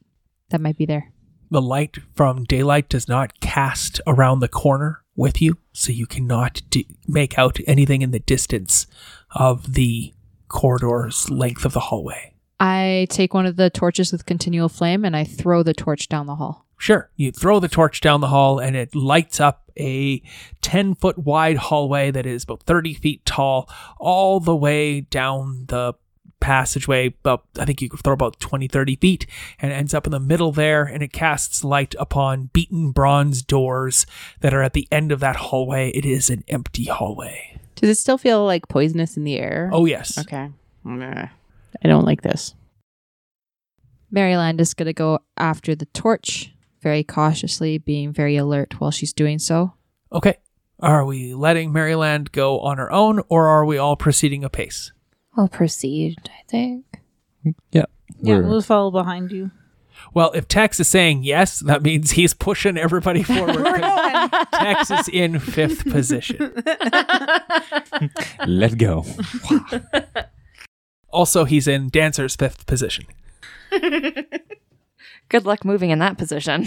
that 0.54 0.60
might 0.60 0.78
be 0.78 0.86
there. 0.86 1.10
The 1.50 1.60
light 1.60 1.98
from 2.14 2.44
daylight 2.44 2.88
does 2.88 3.08
not 3.08 3.40
cast 3.40 4.00
around 4.06 4.38
the 4.38 4.48
corner 4.48 5.02
with 5.16 5.42
you, 5.42 5.58
so 5.72 5.90
you 5.90 6.06
cannot 6.06 6.62
d- 6.70 6.86
make 7.08 7.36
out 7.36 7.58
anything 7.66 8.02
in 8.02 8.12
the 8.12 8.20
distance 8.20 8.86
of 9.32 9.74
the 9.74 10.14
corridor's 10.46 11.28
length 11.28 11.64
of 11.64 11.72
the 11.72 11.80
hallway. 11.80 12.34
I 12.60 13.08
take 13.10 13.34
one 13.34 13.46
of 13.46 13.56
the 13.56 13.68
torches 13.68 14.12
with 14.12 14.26
continual 14.26 14.68
flame 14.68 15.04
and 15.04 15.16
I 15.16 15.24
throw 15.24 15.64
the 15.64 15.74
torch 15.74 16.08
down 16.08 16.26
the 16.26 16.36
hall. 16.36 16.66
Sure, 16.78 17.10
you 17.16 17.32
throw 17.32 17.58
the 17.58 17.68
torch 17.68 18.00
down 18.00 18.20
the 18.20 18.28
hall 18.28 18.60
and 18.60 18.76
it 18.76 18.94
lights 18.94 19.40
up 19.40 19.72
a 19.76 20.22
10 20.62 20.94
foot 20.94 21.18
wide 21.18 21.56
hallway 21.56 22.12
that 22.12 22.26
is 22.26 22.44
about 22.44 22.62
30 22.62 22.94
feet 22.94 23.26
tall, 23.26 23.68
all 23.98 24.38
the 24.38 24.54
way 24.54 25.00
down 25.00 25.64
the 25.66 25.94
passageway. 26.44 27.06
About, 27.06 27.44
I 27.58 27.64
think 27.64 27.80
you 27.80 27.88
could 27.88 28.00
throw 28.00 28.12
about 28.12 28.38
20, 28.38 28.68
30 28.68 28.96
feet, 28.96 29.26
and 29.58 29.72
it 29.72 29.74
ends 29.74 29.94
up 29.94 30.06
in 30.06 30.10
the 30.12 30.20
middle 30.20 30.52
there. 30.52 30.84
And 30.84 31.02
it 31.02 31.10
casts 31.10 31.64
light 31.64 31.94
upon 31.98 32.50
beaten 32.52 32.90
bronze 32.90 33.40
doors 33.40 34.04
that 34.40 34.52
are 34.52 34.62
at 34.62 34.74
the 34.74 34.86
end 34.92 35.10
of 35.10 35.20
that 35.20 35.36
hallway. 35.36 35.90
It 35.92 36.04
is 36.04 36.28
an 36.28 36.44
empty 36.48 36.84
hallway. 36.84 37.58
Does 37.76 37.88
it 37.88 37.96
still 37.96 38.18
feel 38.18 38.44
like 38.44 38.68
poisonous 38.68 39.16
in 39.16 39.24
the 39.24 39.38
air? 39.38 39.70
Oh, 39.72 39.86
yes. 39.86 40.18
okay. 40.18 40.50
I 40.86 41.28
don't 41.82 42.04
like 42.04 42.20
this. 42.20 42.54
Maryland 44.10 44.60
is 44.60 44.74
going 44.74 44.86
to 44.86 44.92
go 44.92 45.20
after 45.38 45.74
the 45.74 45.86
torch, 45.86 46.52
very 46.82 47.02
cautiously, 47.02 47.78
being 47.78 48.12
very 48.12 48.36
alert 48.36 48.78
while 48.80 48.90
she's 48.90 49.14
doing 49.14 49.38
so. 49.38 49.72
Okay. 50.12 50.36
Are 50.78 51.06
we 51.06 51.32
letting 51.32 51.72
Maryland 51.72 52.32
go 52.32 52.60
on 52.60 52.76
her 52.76 52.92
own, 52.92 53.22
or 53.28 53.48
are 53.48 53.64
we 53.64 53.78
all 53.78 53.96
proceeding 53.96 54.44
apace? 54.44 54.92
I'll 55.36 55.48
proceed, 55.48 56.18
I 56.26 56.42
think. 56.48 56.84
Yeah. 57.72 57.84
Yeah, 58.20 58.36
we're- 58.36 58.48
we'll 58.48 58.62
follow 58.62 58.90
behind 58.90 59.30
you. 59.32 59.50
Well, 60.12 60.32
if 60.32 60.48
Tex 60.48 60.78
is 60.80 60.88
saying 60.88 61.22
yes, 61.24 61.60
that 61.60 61.82
means 61.82 62.12
he's 62.12 62.34
pushing 62.34 62.76
everybody 62.76 63.22
forward. 63.24 63.56
'cause 63.64 64.46
Tex 64.52 64.90
is 64.90 65.08
in 65.08 65.38
fifth 65.38 65.84
position. 65.90 66.52
Let 68.46 68.78
go. 68.78 69.04
Also, 71.10 71.44
he's 71.44 71.68
in 71.68 71.90
Dancer's 71.90 72.34
fifth 72.34 72.66
position. 72.66 73.06
Good 73.70 75.46
luck 75.46 75.64
moving 75.64 75.90
in 75.90 76.00
that 76.00 76.18
position. 76.18 76.66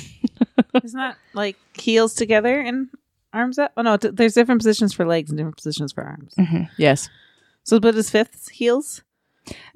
Isn't 0.83 0.97
that 0.97 1.17
like 1.33 1.57
heels 1.77 2.13
together 2.13 2.57
and 2.61 2.87
arms 3.33 3.59
up? 3.59 3.73
Oh 3.75 3.81
no, 3.81 3.97
t- 3.97 4.07
there's 4.09 4.33
different 4.35 4.61
positions 4.61 4.93
for 4.93 5.05
legs 5.05 5.29
and 5.29 5.37
different 5.37 5.57
positions 5.57 5.91
for 5.91 6.01
arms. 6.03 6.33
Mm-hmm. 6.39 6.63
Yes. 6.77 7.09
So, 7.67 7.81
but 7.81 7.95
is 7.95 8.09
fifth 8.09 8.47
heels? 8.47 9.03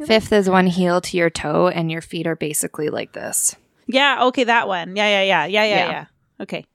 Fifth 0.06 0.32
is 0.32 0.50
one 0.50 0.68
heel 0.68 1.02
to 1.02 1.18
your 1.18 1.30
toe, 1.30 1.68
and 1.68 1.92
your 1.92 2.02
feet 2.02 2.26
are 2.26 2.38
basically 2.38 2.90
like 2.90 3.12
this. 3.12 3.56
Yeah. 3.86 4.24
Okay, 4.28 4.46
that 4.46 4.70
one. 4.70 4.96
Yeah, 4.96 5.08
yeah, 5.08 5.24
yeah, 5.24 5.46
yeah, 5.46 5.64
yeah, 5.66 5.76
Yeah. 5.76 5.92
yeah. 5.92 6.06
Okay. 6.40 6.66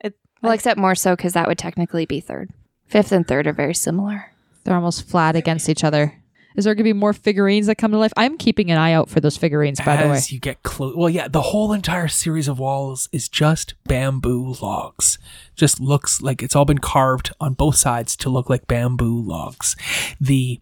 It, 0.00 0.16
Well, 0.42 0.52
except 0.52 0.78
more 0.78 0.94
so 0.94 1.16
because 1.16 1.32
that 1.32 1.48
would 1.48 1.58
technically 1.58 2.06
be 2.06 2.20
third. 2.20 2.50
Fifth 2.86 3.10
and 3.10 3.26
third 3.26 3.48
are 3.48 3.52
very 3.52 3.74
similar. 3.74 4.32
They're 4.62 4.76
almost 4.76 5.08
flat 5.08 5.34
against 5.34 5.68
each 5.68 5.82
other. 5.82 6.14
Is 6.56 6.64
there 6.64 6.74
going 6.74 6.84
to 6.84 6.92
be 6.92 6.92
more 6.92 7.12
figurines 7.12 7.66
that 7.66 7.76
come 7.76 7.92
to 7.92 7.98
life? 7.98 8.12
I'm 8.16 8.36
keeping 8.36 8.70
an 8.70 8.78
eye 8.78 8.92
out 8.92 9.08
for 9.08 9.20
those 9.20 9.36
figurines, 9.36 9.80
by 9.80 9.96
the 9.96 10.08
way. 10.08 10.16
As 10.16 10.32
you 10.32 10.40
get 10.40 10.62
close, 10.62 10.96
well, 10.96 11.08
yeah, 11.08 11.28
the 11.28 11.40
whole 11.40 11.72
entire 11.72 12.08
series 12.08 12.48
of 12.48 12.58
walls 12.58 13.08
is 13.12 13.28
just 13.28 13.74
bamboo 13.84 14.54
logs. 14.60 15.18
Just 15.54 15.80
looks 15.80 16.20
like 16.20 16.42
it's 16.42 16.56
all 16.56 16.64
been 16.64 16.78
carved 16.78 17.32
on 17.40 17.54
both 17.54 17.76
sides 17.76 18.16
to 18.16 18.30
look 18.30 18.50
like 18.50 18.66
bamboo 18.66 19.20
logs. 19.22 19.76
The 20.20 20.60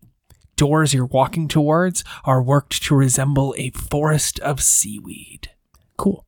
doors 0.56 0.92
you're 0.92 1.06
walking 1.06 1.48
towards 1.48 2.04
are 2.24 2.42
worked 2.42 2.82
to 2.82 2.94
resemble 2.94 3.54
a 3.56 3.70
forest 3.70 4.38
of 4.40 4.62
seaweed. 4.62 5.50
Cool. 5.96 6.26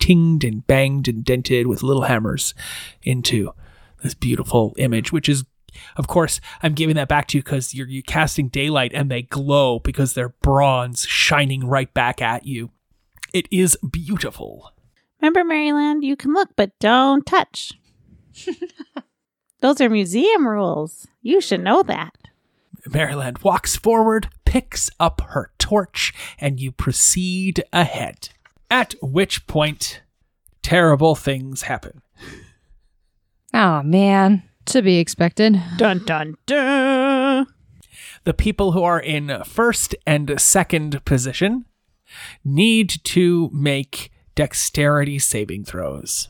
Tinged 0.00 0.42
and 0.42 0.66
banged 0.66 1.06
and 1.06 1.24
dented 1.24 1.66
with 1.66 1.82
little 1.82 2.04
hammers 2.04 2.54
into 3.02 3.52
this 4.02 4.14
beautiful 4.14 4.74
image, 4.78 5.12
which 5.12 5.28
is, 5.28 5.44
of 5.96 6.06
course, 6.06 6.40
I'm 6.62 6.74
giving 6.74 6.96
that 6.96 7.08
back 7.08 7.28
to 7.28 7.38
you 7.38 7.42
because 7.42 7.74
you're, 7.74 7.88
you're 7.88 8.02
casting 8.02 8.48
daylight 8.48 8.92
and 8.94 9.10
they 9.10 9.22
glow 9.22 9.78
because 9.78 10.14
they're 10.14 10.30
bronze 10.42 11.04
shining 11.04 11.66
right 11.66 11.92
back 11.92 12.20
at 12.22 12.46
you. 12.46 12.70
It 13.32 13.46
is 13.50 13.76
beautiful. 13.90 14.72
remember, 15.20 15.44
Maryland, 15.44 16.04
you 16.04 16.16
can 16.16 16.32
look, 16.32 16.50
but 16.56 16.78
don't 16.78 17.26
touch. 17.26 17.72
Those 19.60 19.80
are 19.80 19.88
museum 19.88 20.46
rules. 20.46 21.08
You 21.22 21.40
should 21.40 21.62
know 21.62 21.82
that. 21.82 22.14
Maryland 22.86 23.38
walks 23.38 23.76
forward, 23.76 24.28
picks 24.44 24.88
up 25.00 25.20
her 25.30 25.50
torch, 25.58 26.14
and 26.38 26.60
you 26.60 26.72
proceed 26.72 27.64
ahead. 27.72 28.30
At 28.70 28.94
which 29.02 29.46
point, 29.46 30.02
terrible 30.62 31.14
things 31.14 31.62
happen. 31.62 32.02
Oh, 33.52 33.82
man. 33.82 34.42
To 34.68 34.82
be 34.82 34.98
expected. 34.98 35.60
Dun 35.76 36.04
dun 36.04 36.36
dun. 36.46 37.46
The 38.24 38.34
people 38.34 38.72
who 38.72 38.82
are 38.82 39.00
in 39.00 39.42
first 39.44 39.94
and 40.06 40.38
second 40.40 41.04
position 41.04 41.64
need 42.44 43.02
to 43.04 43.48
make 43.52 44.10
dexterity 44.34 45.18
saving 45.18 45.64
throws. 45.64 46.28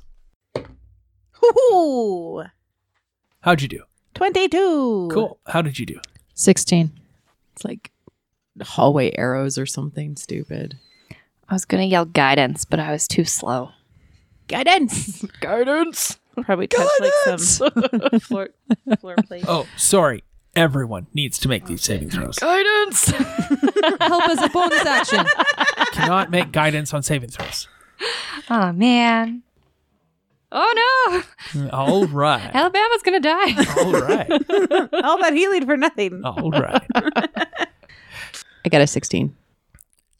Ooh, 1.44 2.44
How'd 3.40 3.62
you 3.62 3.68
do? 3.68 3.82
22. 4.14 5.08
Cool. 5.12 5.38
How 5.46 5.62
did 5.62 5.78
you 5.78 5.86
do? 5.86 6.00
16. 6.34 6.90
It's 7.54 7.64
like 7.64 7.90
hallway 8.60 9.12
arrows 9.16 9.58
or 9.58 9.66
something 9.66 10.16
stupid. 10.16 10.78
I 11.48 11.54
was 11.54 11.64
going 11.64 11.80
to 11.82 11.86
yell 11.86 12.04
guidance, 12.04 12.64
but 12.64 12.80
I 12.80 12.92
was 12.92 13.08
too 13.08 13.24
slow. 13.24 13.70
Guidance. 14.48 15.22
Guidance. 15.40 16.18
Probably 16.44 16.66
touch 16.66 16.88
like 17.00 17.12
some 17.24 17.38
floor, 18.20 18.48
floor 19.00 19.16
plate. 19.26 19.44
Oh, 19.48 19.66
sorry. 19.76 20.24
Everyone 20.56 21.06
needs 21.14 21.38
to 21.40 21.48
make 21.48 21.66
these 21.66 21.82
saving 21.82 22.10
throws. 22.10 22.38
Guidance. 22.38 23.04
Help 24.00 24.28
as 24.28 24.42
a 24.42 24.48
bonus 24.48 24.84
action. 24.84 25.24
Cannot 25.92 26.30
make 26.30 26.50
guidance 26.50 26.92
on 26.92 27.02
saving 27.02 27.30
throws. 27.30 27.68
oh, 28.50 28.72
man. 28.72 29.42
Oh, 30.50 30.72
no. 31.12 31.20
Mm, 31.60 31.72
all 31.72 32.06
right. 32.06 32.50
Alabama's 32.54 33.02
going 33.02 33.22
to 33.22 33.28
die. 33.28 33.82
All 33.82 33.92
right. 33.92 34.30
All 35.04 35.18
that 35.20 35.32
healing 35.34 35.64
for 35.66 35.76
nothing. 35.76 36.22
All 36.24 36.50
right. 36.50 36.82
I 38.64 38.68
got 38.70 38.80
a 38.80 38.86
16. 38.86 39.36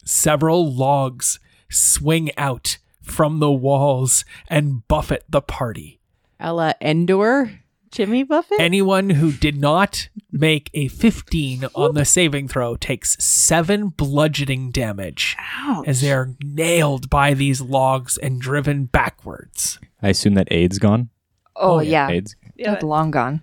several 0.05 0.71
logs 0.73 1.39
swing 1.69 2.29
out 2.37 2.77
from 3.03 3.39
the 3.39 3.51
walls 3.51 4.23
and 4.47 4.87
buffet 4.87 5.23
the 5.27 5.41
party. 5.41 5.98
Ella 6.39 6.75
Endor. 6.81 7.51
Jimmy 7.91 8.21
Buffett? 8.23 8.59
Anyone 8.59 9.09
who 9.09 9.31
did 9.31 9.59
not 9.59 10.09
make 10.31 10.69
a 10.75 10.89
15 10.89 11.65
on 11.73 11.95
the 11.95 12.05
saving 12.05 12.47
throw 12.47 12.75
takes 12.75 13.17
seven 13.23 13.87
bludgeoning 13.89 14.69
damage 14.69 15.35
Ouch. 15.39 15.87
as 15.87 16.01
they 16.01 16.11
are 16.11 16.35
nailed 16.43 17.09
by 17.09 17.33
these 17.33 17.61
logs 17.61 18.15
and 18.19 18.39
driven 18.39 18.85
backwards. 18.85 19.79
I 20.03 20.09
assume 20.09 20.35
that 20.35 20.47
AIDS 20.51 20.77
gone. 20.77 21.09
Oh, 21.55 21.77
Oh, 21.77 21.79
yeah. 21.79 22.09
AIDS. 22.09 22.35
Yeah. 22.55 22.71
That's 22.73 22.83
long 22.83 23.09
gone. 23.09 23.41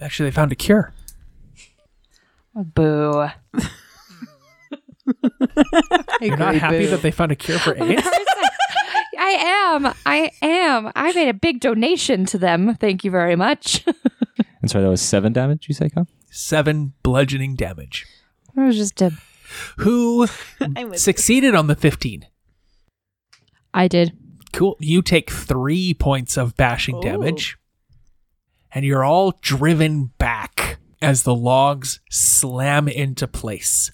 Actually, 0.00 0.30
they 0.30 0.34
found 0.34 0.50
a 0.50 0.56
cure. 0.56 0.92
Boo. 2.54 3.28
You're 6.20 6.36
not 6.36 6.56
happy 6.56 6.86
that 6.86 7.00
they 7.02 7.10
found 7.12 7.30
a 7.32 7.36
cure 7.36 7.58
for 7.60 7.76
AIDS? 7.82 8.02
I 9.18 9.30
am. 9.30 9.92
I 10.06 10.30
am. 10.40 10.92
I 10.94 11.12
made 11.12 11.28
a 11.28 11.34
big 11.34 11.60
donation 11.60 12.24
to 12.26 12.38
them. 12.38 12.76
Thank 12.76 13.04
you 13.04 13.10
very 13.10 13.36
much. 13.36 13.84
And 14.60 14.68
sorry, 14.68 14.82
that 14.82 14.90
was 14.90 15.00
seven 15.00 15.32
damage. 15.32 15.68
You 15.68 15.74
say, 15.74 15.88
Kyle? 15.88 16.08
Seven 16.30 16.92
bludgeoning 17.04 17.54
damage. 17.54 18.06
it 18.56 18.60
was 18.60 18.76
just 18.76 19.00
a. 19.00 19.12
Who 19.78 20.26
I'm 20.60 20.90
with 20.90 20.98
succeeded 20.98 21.54
on 21.54 21.68
the 21.68 21.76
15? 21.76 22.26
I 23.72 23.86
did. 23.86 24.16
Cool. 24.52 24.76
You 24.80 25.00
take 25.00 25.30
three 25.30 25.94
points 25.94 26.36
of 26.36 26.56
bashing 26.56 26.96
Ooh. 26.96 27.02
damage, 27.02 27.56
and 28.72 28.84
you're 28.84 29.04
all 29.04 29.38
driven 29.40 30.06
back 30.18 30.78
as 31.00 31.22
the 31.22 31.34
logs 31.34 32.00
slam 32.10 32.88
into 32.88 33.28
place. 33.28 33.92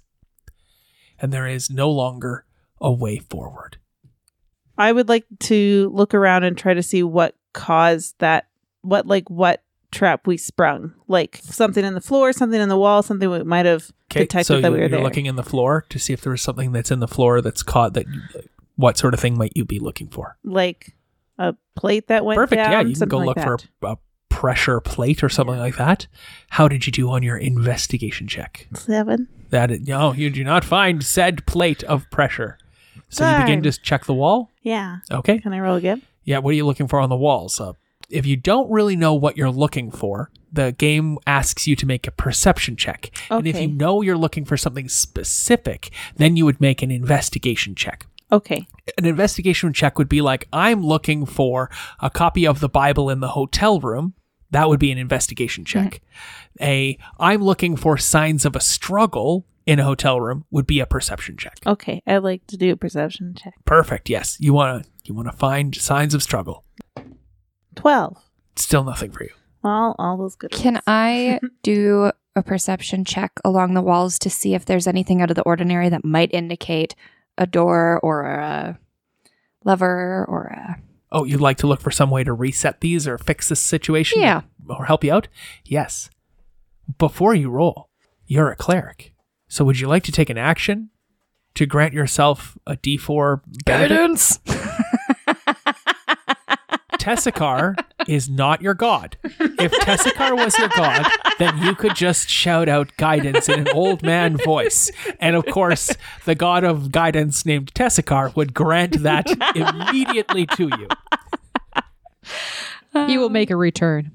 And 1.19 1.31
there 1.33 1.47
is 1.47 1.71
no 1.71 1.91
longer 1.91 2.47
a 2.81 2.91
way 2.91 3.19
forward. 3.19 3.77
I 4.77 4.93
would 4.93 5.09
like 5.09 5.25
to 5.41 5.91
look 5.93 6.15
around 6.15 6.45
and 6.45 6.57
try 6.57 6.75
to 6.75 6.83
see 6.83 7.03
what 7.03 7.37
caused 7.53 8.19
that. 8.19 8.49
What 8.83 9.07
like 9.07 9.31
what 9.31 9.63
trap 9.93 10.27
we 10.27 10.37
sprung? 10.37 10.93
Like 11.09 11.41
something 11.43 11.85
in 11.85 11.95
the 11.95 12.01
floor, 12.01 12.33
something 12.33 12.61
in 12.61 12.69
the 12.69 12.79
wall, 12.79 13.03
something 13.03 13.31
we 13.31 13.43
might 13.45 13.67
have 13.67 13.91
detected 14.09 14.47
so 14.47 14.61
that 14.61 14.71
we 14.73 14.79
you're 14.79 14.87
were 14.87 14.97
there. 14.97 15.03
looking 15.03 15.27
in 15.27 15.37
the 15.37 15.43
floor 15.43 15.85
to 15.89 15.99
see 15.99 16.13
if 16.13 16.21
there 16.21 16.33
was 16.33 16.43
something 16.43 16.73
that's 16.73 16.91
in 16.91 17.01
the 17.01 17.09
floor 17.09 17.41
that's 17.41 17.63
caught 17.63 17.95
that. 17.95 18.07
What 18.77 18.99
sort 18.99 19.15
of 19.15 19.21
thing 19.21 19.39
might 19.39 19.53
you 19.55 19.65
be 19.65 19.79
looking 19.79 20.09
for? 20.09 20.37
like 20.43 20.97
a 21.39 21.55
plate 21.77 22.09
that 22.09 22.25
went 22.25 22.37
Perfect. 22.37 22.59
down. 22.59 22.73
yeah, 22.73 22.81
you 22.81 22.97
can 22.97 23.09
go 23.09 23.19
like 23.19 23.37
look 23.37 23.41
for 23.41 23.59
a, 23.83 23.93
a 23.93 23.99
pressure 24.29 24.81
plate 24.81 25.23
or 25.23 25.29
something 25.29 25.59
like 25.59 25.77
that. 25.77 26.09
How 26.51 26.67
did 26.67 26.87
you 26.87 26.93
do 26.93 27.09
on 27.11 27.23
your 27.23 27.37
investigation 27.37 28.27
check? 28.27 28.67
seven. 28.75 29.29
That 29.51 29.71
is, 29.71 29.81
no, 29.87 30.13
you 30.13 30.29
do 30.31 30.43
not 30.43 30.65
find 30.65 31.05
said 31.05 31.47
plate 31.47 31.85
of 31.85 32.11
pressure. 32.11 32.59
So 33.09 33.29
you 33.31 33.45
begin 33.45 33.63
to 33.63 33.71
check 33.71 34.07
the 34.07 34.15
wall. 34.15 34.51
Yeah. 34.65 34.99
Okay. 35.13 35.39
Can 35.39 35.53
I 35.53 35.61
roll 35.61 35.77
again? 35.77 36.03
Yeah. 36.25 36.39
What 36.39 36.51
are 36.51 36.55
you 36.55 36.67
looking 36.67 36.89
for 36.89 36.99
on 36.99 37.11
the 37.11 37.17
walls? 37.17 37.61
Uh, 37.61 37.75
if 38.11 38.27
you 38.27 38.37
don't 38.37 38.71
really 38.71 38.97
know 38.97 39.15
what 39.15 39.37
you're 39.37 39.51
looking 39.51 39.91
for, 39.91 40.31
the 40.53 40.73
game 40.73 41.19
asks 41.27 41.67
you 41.67 41.77
to 41.77 41.87
make 41.87 42.07
a 42.07 42.11
perception 42.11 42.77
check. 42.77 43.11
Okay. 43.31 43.37
And 43.37 43.47
if 43.47 43.61
you 43.61 43.69
know 43.69 44.03
you're 44.03 44.17
looking 44.17 44.45
for 44.45 44.57
something 44.57 44.89
specific, 44.89 45.91
then 46.17 46.37
you 46.37 46.45
would 46.45 46.61
make 46.61 46.83
an 46.83 46.91
investigation 46.91 47.75
check. 47.75 48.07
Okay. 48.33 48.67
An 48.99 49.05
investigation 49.05 49.73
check 49.73 49.99
would 49.99 50.09
be 50.09 50.21
like, 50.21 50.49
I'm 50.53 50.85
looking 50.85 51.27
for 51.27 51.71
a 52.01 52.11
copy 52.11 52.47
of 52.47 52.61
the 52.61 52.69
Bible 52.69 53.11
in 53.11 53.21
the 53.21 53.29
hotel 53.29 53.81
room. 53.81 54.15
That 54.51 54.69
would 54.69 54.81
be 54.81 54.93
an 54.93 54.99
investigation 54.99 55.65
check. 55.65 56.01
A, 56.61 56.97
I'm 57.19 57.43
looking 57.43 57.77
for 57.77 57.99
signs 57.99 58.45
of 58.45 58.55
a 58.55 58.61
struggle 58.61 59.45
in 59.67 59.79
a 59.79 59.85
hotel 59.85 60.21
room 60.21 60.45
would 60.51 60.67
be 60.67 60.81
a 60.81 60.87
perception 60.87 61.37
check. 61.37 61.59
Okay. 61.67 62.03
I'd 62.07 62.19
like 62.19 62.47
to 62.49 62.57
do 62.57 62.73
a 62.73 62.77
perception 62.77 63.35
check. 63.35 63.55
Perfect. 63.65 64.09
Yes. 64.11 64.37
You 64.41 64.53
want 64.53 64.85
to 64.85 64.91
you 65.05 65.15
want 65.15 65.31
to 65.31 65.37
find 65.37 65.75
signs 65.75 66.15
of 66.15 66.23
struggle. 66.23 66.65
Twelve. 67.75 68.17
Still 68.57 68.85
nothing 68.85 69.11
for 69.11 69.25
you. 69.25 69.31
All 69.63 69.95
all 69.99 70.17
those 70.17 70.37
good. 70.37 70.51
Can 70.51 70.75
ones. 70.75 70.85
I 70.87 71.41
do 71.63 72.11
a 72.37 72.43
perception 72.43 73.05
check 73.05 73.33
along 73.45 73.75
the 73.75 73.83
walls 73.83 74.19
to 74.21 74.31
see 74.31 74.55
if 74.55 74.65
there's 74.65 74.87
anything 74.87 75.23
out 75.23 75.31
of 75.31 75.37
the 75.37 75.43
ordinary 75.43 75.89
that 75.89 76.05
might 76.05 76.33
indicate 76.35 76.95
a 77.39 77.47
door 77.47 78.01
or 78.03 78.25
a 78.25 78.79
lever 79.65 80.25
or 80.29 80.47
a. 80.47 80.77
Oh, 81.13 81.25
you'd 81.25 81.41
like 81.41 81.59
to 81.59 81.69
look 81.69 81.81
for 81.81 81.93
some 81.93 82.11
way 82.11 82.25
to 82.25 82.33
reset 82.33 82.81
these 82.81 83.07
or 83.07 83.19
fix 83.19 83.49
this 83.49 83.61
situation? 83.61 84.21
Yeah. 84.21 84.43
Or 84.69 84.87
help 84.87 85.05
you 85.05 85.13
out? 85.13 85.29
Yes. 85.65 86.11
Before 86.99 87.35
you 87.35 87.51
roll, 87.51 87.89
you're 88.27 88.51
a 88.51 88.57
cleric. 88.57 89.14
So 89.49 89.65
would 89.65 89.79
you 89.81 89.89
like 89.89 90.03
to 90.05 90.13
take 90.13 90.31
an 90.31 90.39
action 90.39 90.91
to 91.55 91.67
grant 91.67 91.95
yourself 91.95 92.57
a 92.67 92.77
D4 92.77 93.41
guidance? 93.65 94.39
Tessakar 96.99 97.77
is 98.09 98.31
not 98.31 98.63
your 98.63 98.73
god. 98.73 99.19
If 99.23 99.73
Tessakar 99.73 100.35
was 100.37 100.57
your 100.59 100.69
god, 100.69 101.07
then 101.39 101.59
you 101.59 101.75
could 101.75 101.95
just 101.95 102.31
shout 102.31 102.67
out 102.69 102.97
guidance 102.97 103.49
in 103.49 103.61
an 103.61 103.69
old 103.69 104.03
man 104.03 104.39
voice. 104.39 104.91
And 105.21 105.37
of 105.37 105.45
course, 105.47 105.95
the 106.25 106.35
god 106.35 106.65
of 106.65 106.93
guidance 106.93 107.45
named 107.45 107.75
Tessakar 107.75 108.35
would 108.37 108.55
grant 108.55 109.03
that 109.03 109.27
immediately 109.55 110.47
to 110.47 110.71
you. 110.79 110.89
He 113.07 113.19
will 113.19 113.29
make 113.31 113.51
a 113.51 113.57
return. 113.57 114.11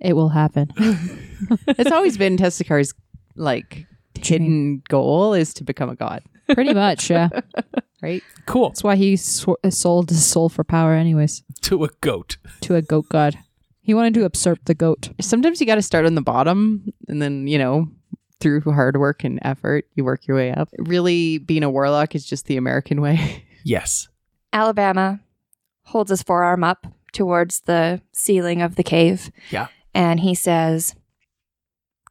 It 0.00 0.12
will 0.14 0.28
happen. 0.28 0.70
It's 1.66 1.92
always 1.92 2.16
been 2.16 2.36
Tessakar's 2.38 2.94
like 3.36 3.86
hidden 4.26 4.82
goal 4.88 5.34
is 5.34 5.52
to 5.54 5.64
become 5.64 5.88
a 5.90 5.94
god, 5.96 6.22
Pretty 6.52 6.74
much, 6.74 7.08
yeah. 7.10 7.28
right? 8.02 8.22
Cool. 8.46 8.68
That's 8.70 8.82
why 8.84 8.96
he 8.96 9.16
sw- 9.16 9.48
uh, 9.64 9.70
sold 9.70 10.10
his 10.10 10.24
soul 10.26 10.48
for 10.48 10.62
power, 10.64 10.92
anyways, 10.94 11.42
To 11.62 11.84
a 11.84 11.88
goat. 12.00 12.36
to 12.62 12.74
a 12.74 12.82
goat 12.82 13.08
god. 13.08 13.38
He 13.80 13.94
wanted 13.94 14.14
to 14.14 14.20
usurp 14.20 14.60
the 14.64 14.74
goat. 14.74 15.10
Sometimes 15.20 15.60
you 15.60 15.66
got 15.66 15.74
to 15.76 15.82
start 15.82 16.06
on 16.06 16.14
the 16.14 16.22
bottom 16.22 16.92
and 17.08 17.20
then, 17.20 17.46
you 17.46 17.58
know, 17.58 17.88
through 18.40 18.60
hard 18.62 18.96
work 18.98 19.24
and 19.24 19.38
effort, 19.42 19.86
you 19.94 20.04
work 20.04 20.26
your 20.26 20.36
way 20.36 20.52
up. 20.52 20.68
Really, 20.78 21.38
being 21.38 21.62
a 21.62 21.70
warlock 21.70 22.14
is 22.14 22.24
just 22.26 22.46
the 22.46 22.56
American 22.56 23.00
way. 23.00 23.44
Yes. 23.66 24.08
Alabama 24.52 25.20
holds 25.84 26.10
his 26.10 26.22
forearm 26.22 26.62
up 26.62 26.86
towards 27.12 27.60
the 27.60 28.02
ceiling 28.12 28.60
of 28.60 28.76
the 28.76 28.82
cave. 28.82 29.30
Yeah. 29.50 29.68
And 29.94 30.20
he 30.20 30.34
says, 30.34 30.94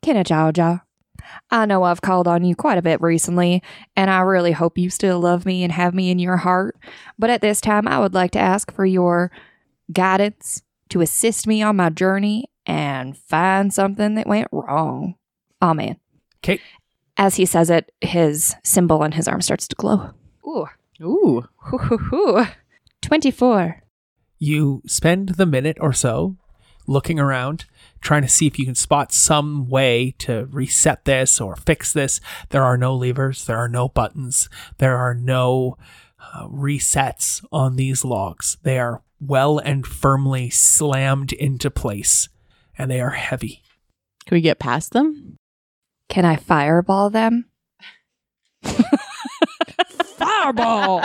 Kinajauja, 0.04 0.82
I 1.52 1.66
know 1.66 1.84
I've 1.84 2.02
called 2.02 2.28
on 2.28 2.44
you 2.44 2.56
quite 2.56 2.78
a 2.78 2.82
bit 2.82 3.02
recently, 3.02 3.62
and 3.96 4.10
I 4.10 4.22
really 4.22 4.52
hope 4.52 4.78
you 4.78 4.90
still 4.90 5.20
love 5.20 5.46
me 5.46 5.64
and 5.64 5.72
have 5.72 5.94
me 5.94 6.12
in 6.12 6.20
your 6.20 6.38
heart. 6.38 6.78
But 7.18 7.30
at 7.30 7.42
this 7.42 7.62
time, 7.62 7.88
I 7.88 8.00
would 8.00 8.14
like 8.14 8.32
to 8.32 8.40
ask 8.40 8.72
for 8.74 8.86
your 8.86 9.32
guidance 9.92 10.62
to 10.90 11.02
assist 11.02 11.48
me 11.48 11.62
on 11.62 11.76
my 11.76 11.90
journey 11.90 12.46
and 12.66 13.18
find 13.18 13.74
something 13.74 14.16
that 14.16 14.28
went 14.28 14.48
wrong. 14.52 15.16
Amen. 15.62 15.98
Okay. 16.44 16.60
As 17.18 17.36
he 17.36 17.46
says 17.46 17.70
it, 17.70 17.92
his 18.02 18.56
symbol 18.64 19.02
on 19.02 19.14
his 19.14 19.28
arm 19.28 19.42
starts 19.42 19.68
to 19.68 19.76
glow. 19.76 20.12
Ooh. 20.46 20.68
Ooh. 21.02 21.44
Hoo, 21.58 21.78
hoo, 21.78 21.98
hoo. 21.98 22.46
24. 23.02 23.84
You 24.40 24.82
spend 24.88 25.30
the 25.30 25.46
minute 25.46 25.78
or 25.80 25.94
so 25.94 26.38
looking 26.88 27.20
around, 27.20 27.66
trying 28.04 28.22
to 28.22 28.28
see 28.28 28.46
if 28.46 28.60
you 28.60 28.66
can 28.66 28.76
spot 28.76 29.12
some 29.12 29.68
way 29.68 30.14
to 30.20 30.46
reset 30.52 31.06
this 31.06 31.42
or 31.42 31.56
fix 31.56 31.94
this. 31.94 32.20
There 32.50 32.64
are 32.64 32.78
no 32.78 32.94
levers, 32.94 33.46
there 33.46 33.58
are 33.58 33.70
no 33.70 33.88
buttons, 33.88 34.50
there 34.78 34.98
are 34.98 35.16
no 35.16 35.78
uh, 36.20 36.48
resets 36.48 37.44
on 37.52 37.78
these 37.78 38.06
logs. 38.06 38.58
They 38.64 38.78
are 38.78 39.02
well 39.20 39.58
and 39.58 39.88
firmly 39.88 40.50
slammed 40.50 41.32
into 41.32 41.72
place, 41.72 42.30
and 42.78 42.92
they 42.92 43.00
are 43.02 43.12
heavy. 43.12 43.64
Can 44.26 44.36
we 44.36 44.42
get 44.42 44.60
past 44.60 44.92
them? 44.92 45.38
Can 46.10 46.26
I 46.26 46.36
fireball 46.36 47.10
them? 47.10 47.46
Fireball! 50.24 51.02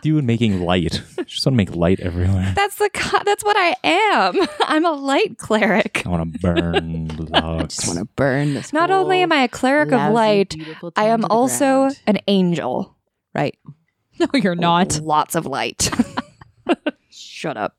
you 0.02 0.18
and 0.18 0.26
making 0.26 0.60
light. 0.62 1.02
I 1.18 1.22
Just 1.22 1.44
want 1.44 1.54
to 1.54 1.56
make 1.56 1.74
light 1.74 2.00
everywhere. 2.00 2.52
That's 2.54 2.76
the 2.76 2.90
co- 2.92 3.22
that's 3.24 3.44
what 3.44 3.56
I 3.56 3.76
am. 3.84 4.46
I'm 4.62 4.84
a 4.84 4.92
light 4.92 5.38
cleric. 5.38 6.02
I 6.06 6.08
want 6.08 6.32
to 6.32 6.38
burn 6.38 7.10
I 7.32 7.40
logs. 7.40 7.76
just 7.76 7.88
want 7.88 7.98
to 7.98 8.06
burn 8.16 8.54
this. 8.54 8.72
Not 8.72 8.90
only 8.90 9.22
am 9.22 9.32
I 9.32 9.42
a 9.42 9.48
cleric 9.48 9.92
of 9.92 10.12
light, 10.12 10.54
I 10.96 11.06
am 11.06 11.24
also 11.26 11.90
an 12.06 12.18
angel. 12.26 12.96
right. 13.34 13.56
no, 14.18 14.26
you're 14.34 14.52
oh, 14.52 14.54
not. 14.54 15.00
Lots 15.00 15.34
of 15.34 15.46
light. 15.46 15.90
Shut 17.10 17.56
up. 17.56 17.76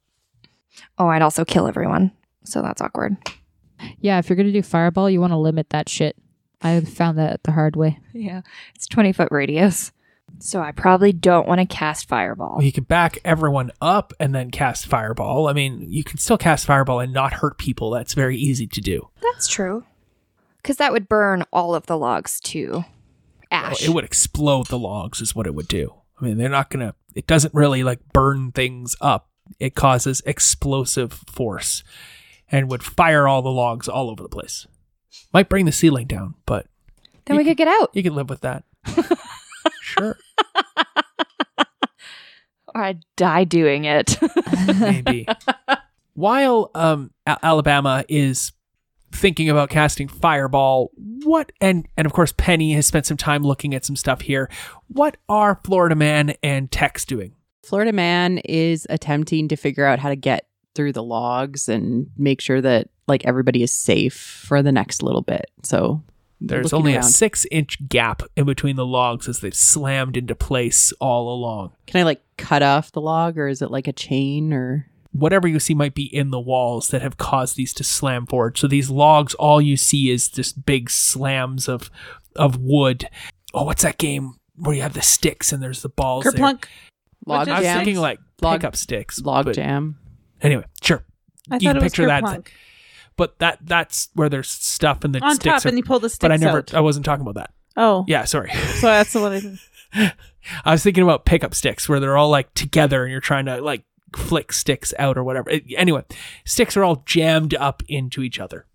Oh, 0.97 1.07
I'd 1.07 1.21
also 1.21 1.45
kill 1.45 1.67
everyone. 1.67 2.11
So 2.43 2.61
that's 2.61 2.81
awkward. 2.81 3.17
Yeah, 3.99 4.19
if 4.19 4.29
you're 4.29 4.35
going 4.35 4.47
to 4.47 4.53
do 4.53 4.61
fireball, 4.61 5.09
you 5.09 5.19
want 5.19 5.31
to 5.31 5.37
limit 5.37 5.69
that 5.71 5.89
shit. 5.89 6.15
I 6.61 6.79
found 6.81 7.17
that 7.17 7.43
the 7.43 7.51
hard 7.51 7.75
way. 7.75 7.99
Yeah. 8.13 8.41
It's 8.75 8.87
20 8.87 9.11
foot 9.11 9.27
radius. 9.31 9.91
So 10.39 10.61
I 10.61 10.71
probably 10.71 11.13
don't 11.13 11.47
want 11.47 11.59
to 11.59 11.65
cast 11.65 12.09
fireball. 12.09 12.55
Well, 12.57 12.65
you 12.65 12.71
could 12.71 12.87
back 12.87 13.19
everyone 13.23 13.71
up 13.81 14.13
and 14.19 14.35
then 14.35 14.51
cast 14.51 14.87
Fireball. 14.87 15.47
I 15.47 15.53
mean, 15.53 15.85
you 15.89 16.03
can 16.03 16.17
still 16.17 16.37
cast 16.37 16.65
Fireball 16.65 16.99
and 16.99 17.13
not 17.13 17.33
hurt 17.33 17.57
people. 17.57 17.91
That's 17.91 18.13
very 18.13 18.37
easy 18.37 18.67
to 18.67 18.81
do. 18.81 19.09
That's 19.21 19.47
true. 19.47 19.85
Because 20.57 20.77
that 20.77 20.91
would 20.91 21.07
burn 21.07 21.43
all 21.53 21.75
of 21.75 21.85
the 21.85 21.97
logs 21.97 22.39
too. 22.39 22.83
Oh, 22.85 22.85
ash. 23.51 23.85
it 23.85 23.91
would 23.91 24.03
explode 24.03 24.67
the 24.67 24.79
logs 24.79 25.21
is 25.21 25.35
what 25.35 25.45
it 25.47 25.53
would 25.53 25.67
do. 25.67 25.93
I 26.19 26.25
mean, 26.25 26.37
they're 26.37 26.49
not 26.49 26.69
gonna. 26.69 26.95
It 27.15 27.27
doesn't 27.27 27.53
really 27.53 27.83
like 27.83 27.99
burn 28.13 28.51
things 28.51 28.95
up. 28.99 29.29
It 29.59 29.75
causes 29.75 30.21
explosive 30.25 31.13
force, 31.13 31.83
and 32.51 32.69
would 32.69 32.81
fire 32.83 33.27
all 33.27 33.41
the 33.41 33.51
logs 33.51 33.87
all 33.87 34.09
over 34.09 34.23
the 34.23 34.29
place. 34.29 34.65
Might 35.33 35.49
bring 35.49 35.65
the 35.65 35.71
ceiling 35.71 36.07
down, 36.07 36.35
but 36.45 36.67
then 37.25 37.37
we 37.37 37.43
could 37.43 37.57
get 37.57 37.67
out. 37.67 37.91
you 37.93 38.03
can 38.03 38.15
live 38.15 38.29
with 38.29 38.41
that. 38.41 38.63
sure, 39.81 40.17
Or 42.75 42.83
I'd 42.83 43.05
die 43.15 43.43
doing 43.43 43.85
it. 43.85 44.17
maybe. 44.79 45.27
While 46.15 46.71
um, 46.73 47.11
Al- 47.27 47.39
Alabama 47.43 48.03
is 48.09 48.51
thinking 49.11 49.49
about 49.49 49.69
casting 49.69 50.07
fireball, 50.07 50.91
what 51.23 51.51
and 51.61 51.87
and 51.97 52.07
of 52.07 52.13
course 52.13 52.33
Penny 52.35 52.73
has 52.73 52.87
spent 52.87 53.05
some 53.05 53.17
time 53.17 53.43
looking 53.43 53.75
at 53.75 53.85
some 53.85 53.95
stuff 53.95 54.21
here. 54.21 54.49
What 54.87 55.17
are 55.29 55.59
Florida 55.63 55.95
Man 55.95 56.33
and 56.41 56.71
Tex 56.71 57.05
doing? 57.05 57.35
Florida 57.63 57.93
man 57.93 58.39
is 58.39 58.85
attempting 58.89 59.47
to 59.47 59.55
figure 59.55 59.85
out 59.85 59.99
how 59.99 60.09
to 60.09 60.15
get 60.15 60.47
through 60.75 60.91
the 60.91 61.03
logs 61.03 61.69
and 61.69 62.07
make 62.17 62.41
sure 62.41 62.59
that 62.59 62.89
like 63.07 63.25
everybody 63.25 63.63
is 63.63 63.71
safe 63.71 64.15
for 64.15 64.61
the 64.61 64.71
next 64.71 65.01
little 65.03 65.21
bit. 65.21 65.45
So 65.63 66.01
There's 66.45 66.65
looking 66.73 66.77
only 66.79 66.95
a 66.95 67.03
six 67.03 67.45
inch 67.51 67.87
gap 67.87 68.21
in 68.35 68.45
between 68.45 68.75
the 68.75 68.85
logs 68.85 69.27
as 69.29 69.39
they've 69.39 69.53
slammed 69.55 70.17
into 70.17 70.35
place 70.35 70.91
all 70.99 71.33
along. 71.33 71.71
Can 71.87 72.01
I 72.01 72.03
like 72.03 72.21
cut 72.37 72.61
off 72.61 72.91
the 72.91 73.01
log 73.01 73.37
or 73.37 73.47
is 73.47 73.61
it 73.61 73.71
like 73.71 73.87
a 73.87 73.93
chain 73.93 74.51
or 74.53 74.87
Whatever 75.11 75.47
you 75.47 75.59
see 75.59 75.75
might 75.75 75.93
be 75.93 76.05
in 76.05 76.31
the 76.31 76.39
walls 76.39 76.87
that 76.87 77.03
have 77.03 77.17
caused 77.17 77.55
these 77.55 77.71
to 77.75 77.83
slam 77.83 78.25
forward. 78.25 78.57
So 78.57 78.67
these 78.67 78.89
logs, 78.89 79.35
all 79.35 79.61
you 79.61 79.77
see 79.77 80.09
is 80.09 80.27
just 80.27 80.65
big 80.65 80.89
slams 80.89 81.69
of 81.69 81.91
of 82.35 82.57
wood. 82.57 83.07
Oh, 83.53 83.63
what's 83.65 83.83
that 83.83 83.99
game 83.99 84.33
where 84.55 84.75
you 84.75 84.81
have 84.81 84.93
the 84.93 85.03
sticks 85.03 85.53
and 85.53 85.61
there's 85.61 85.83
the 85.83 85.89
balls? 85.89 86.23
there? 86.23 86.33
Kerplunk. 86.33 86.65
log 87.27 87.47
I 87.47 87.59
was 87.59 87.67
thinking 87.69 87.97
like 87.97 88.19
Log- 88.41 88.59
pickup 88.61 88.75
sticks. 88.75 89.21
log 89.21 89.53
jam. 89.53 89.97
Anyway, 90.41 90.65
sure. 90.81 91.05
I 91.51 91.55
You 91.55 91.59
thought 91.59 91.61
can 91.61 91.77
it 91.77 91.83
was 91.83 91.83
picture 91.83 92.05
that. 92.07 92.23
Kerplunk. 92.23 92.47
But 93.15 93.37
that 93.39 93.59
that's 93.61 94.09
where 94.13 94.29
there's 94.29 94.49
stuff 94.49 95.03
and 95.03 95.13
the 95.13 95.19
On 95.23 95.35
sticks 95.35 95.55
top, 95.57 95.65
are, 95.65 95.69
and 95.69 95.77
you 95.77 95.83
pull 95.83 95.99
the 95.99 96.09
sticks 96.09 96.21
but 96.21 96.31
I 96.31 96.37
never 96.37 96.59
out. 96.59 96.73
I 96.73 96.79
wasn't 96.79 97.05
talking 97.05 97.21
about 97.21 97.35
that. 97.35 97.51
Oh, 97.75 98.05
Yeah, 98.07 98.23
sorry. 98.25 98.51
So 98.79 98.87
that's 98.87 99.13
the 99.13 99.19
one. 99.21 99.59
I, 99.93 100.13
I 100.65 100.71
was 100.71 100.83
thinking 100.83 101.03
about 101.03 101.25
pickup 101.25 101.53
sticks 101.55 101.87
where 101.87 101.99
they're 101.99 102.17
all 102.17 102.29
like 102.29 102.53
together 102.53 103.03
and 103.03 103.11
you're 103.11 103.21
trying 103.21 103.45
to 103.45 103.61
like 103.61 103.83
flick 104.15 104.51
sticks 104.53 104.93
out 104.99 105.17
or 105.17 105.23
whatever. 105.23 105.49
It- 105.49 105.63
anyway, 105.77 106.03
sticks 106.45 106.75
are 106.77 106.83
all 106.83 107.03
jammed 107.05 107.53
up 107.55 107.81
into 107.87 108.21
each 108.21 108.39
other. 108.39 108.65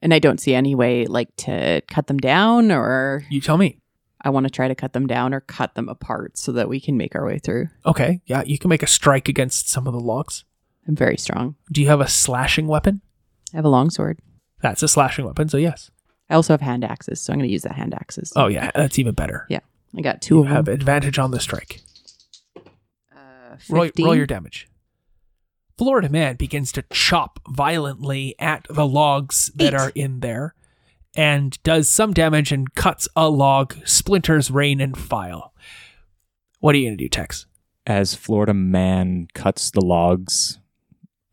And 0.00 0.12
I 0.12 0.18
don't 0.18 0.40
see 0.40 0.54
any 0.54 0.74
way 0.74 1.06
like 1.06 1.34
to 1.38 1.80
cut 1.88 2.06
them 2.08 2.18
down 2.18 2.72
or 2.72 3.24
You 3.30 3.40
tell 3.40 3.56
me. 3.58 3.78
I 4.24 4.30
want 4.30 4.44
to 4.46 4.50
try 4.50 4.68
to 4.68 4.74
cut 4.76 4.92
them 4.92 5.06
down 5.08 5.34
or 5.34 5.40
cut 5.40 5.74
them 5.74 5.88
apart 5.88 6.38
so 6.38 6.52
that 6.52 6.68
we 6.68 6.80
can 6.80 6.96
make 6.96 7.14
our 7.16 7.26
way 7.26 7.38
through. 7.38 7.68
Okay, 7.84 8.20
yeah, 8.26 8.42
you 8.46 8.56
can 8.58 8.68
make 8.68 8.82
a 8.84 8.86
strike 8.86 9.28
against 9.28 9.68
some 9.68 9.86
of 9.88 9.92
the 9.92 10.00
logs. 10.00 10.44
I'm 10.86 10.94
very 10.96 11.16
strong. 11.16 11.56
Do 11.72 11.80
you 11.80 11.88
have 11.88 12.00
a 12.00 12.08
slashing 12.08 12.66
weapon? 12.68 13.00
I 13.52 13.56
have 13.56 13.64
a 13.64 13.68
long 13.70 13.90
sword. 13.90 14.18
That's 14.60 14.82
a 14.82 14.88
slashing 14.88 15.24
weapon, 15.24 15.48
so 15.48 15.56
yes. 15.56 15.90
I 16.30 16.34
also 16.34 16.52
have 16.52 16.60
hand 16.60 16.84
axes, 16.84 17.20
so 17.20 17.32
I'm 17.32 17.38
going 17.38 17.48
to 17.48 17.52
use 17.52 17.62
the 17.62 17.72
hand 17.72 17.94
axes. 17.94 18.32
Oh 18.36 18.46
yeah, 18.46 18.70
that's 18.74 18.98
even 18.98 19.14
better. 19.14 19.46
yeah. 19.50 19.60
I 19.96 20.00
got 20.00 20.22
two 20.22 20.36
You 20.36 20.40
of 20.42 20.46
have 20.48 20.64
them. 20.66 20.74
advantage 20.74 21.18
on 21.18 21.32
the 21.32 21.40
strike. 21.40 21.82
Uh, 23.14 23.56
Roll, 23.68 23.90
roll 23.98 24.14
your 24.14 24.26
damage. 24.26 24.68
Florida 25.76 26.08
Man 26.08 26.36
begins 26.36 26.72
to 26.72 26.82
chop 26.92 27.40
violently 27.48 28.34
at 28.38 28.66
the 28.70 28.86
logs 28.86 29.50
that 29.56 29.74
Eight. 29.74 29.80
are 29.80 29.92
in 29.94 30.20
there 30.20 30.54
and 31.14 31.62
does 31.62 31.88
some 31.88 32.12
damage 32.14 32.52
and 32.52 32.74
cuts 32.74 33.08
a 33.16 33.28
log, 33.28 33.74
splinters 33.84 34.50
rain 34.50 34.80
and 34.80 34.96
file. 34.96 35.52
What 36.60 36.74
are 36.74 36.78
you 36.78 36.86
going 36.88 36.96
to 36.98 37.04
do, 37.04 37.08
Tex? 37.08 37.46
As 37.86 38.14
Florida 38.14 38.54
man 38.54 39.26
cuts 39.34 39.70
the 39.72 39.80
logs, 39.82 40.58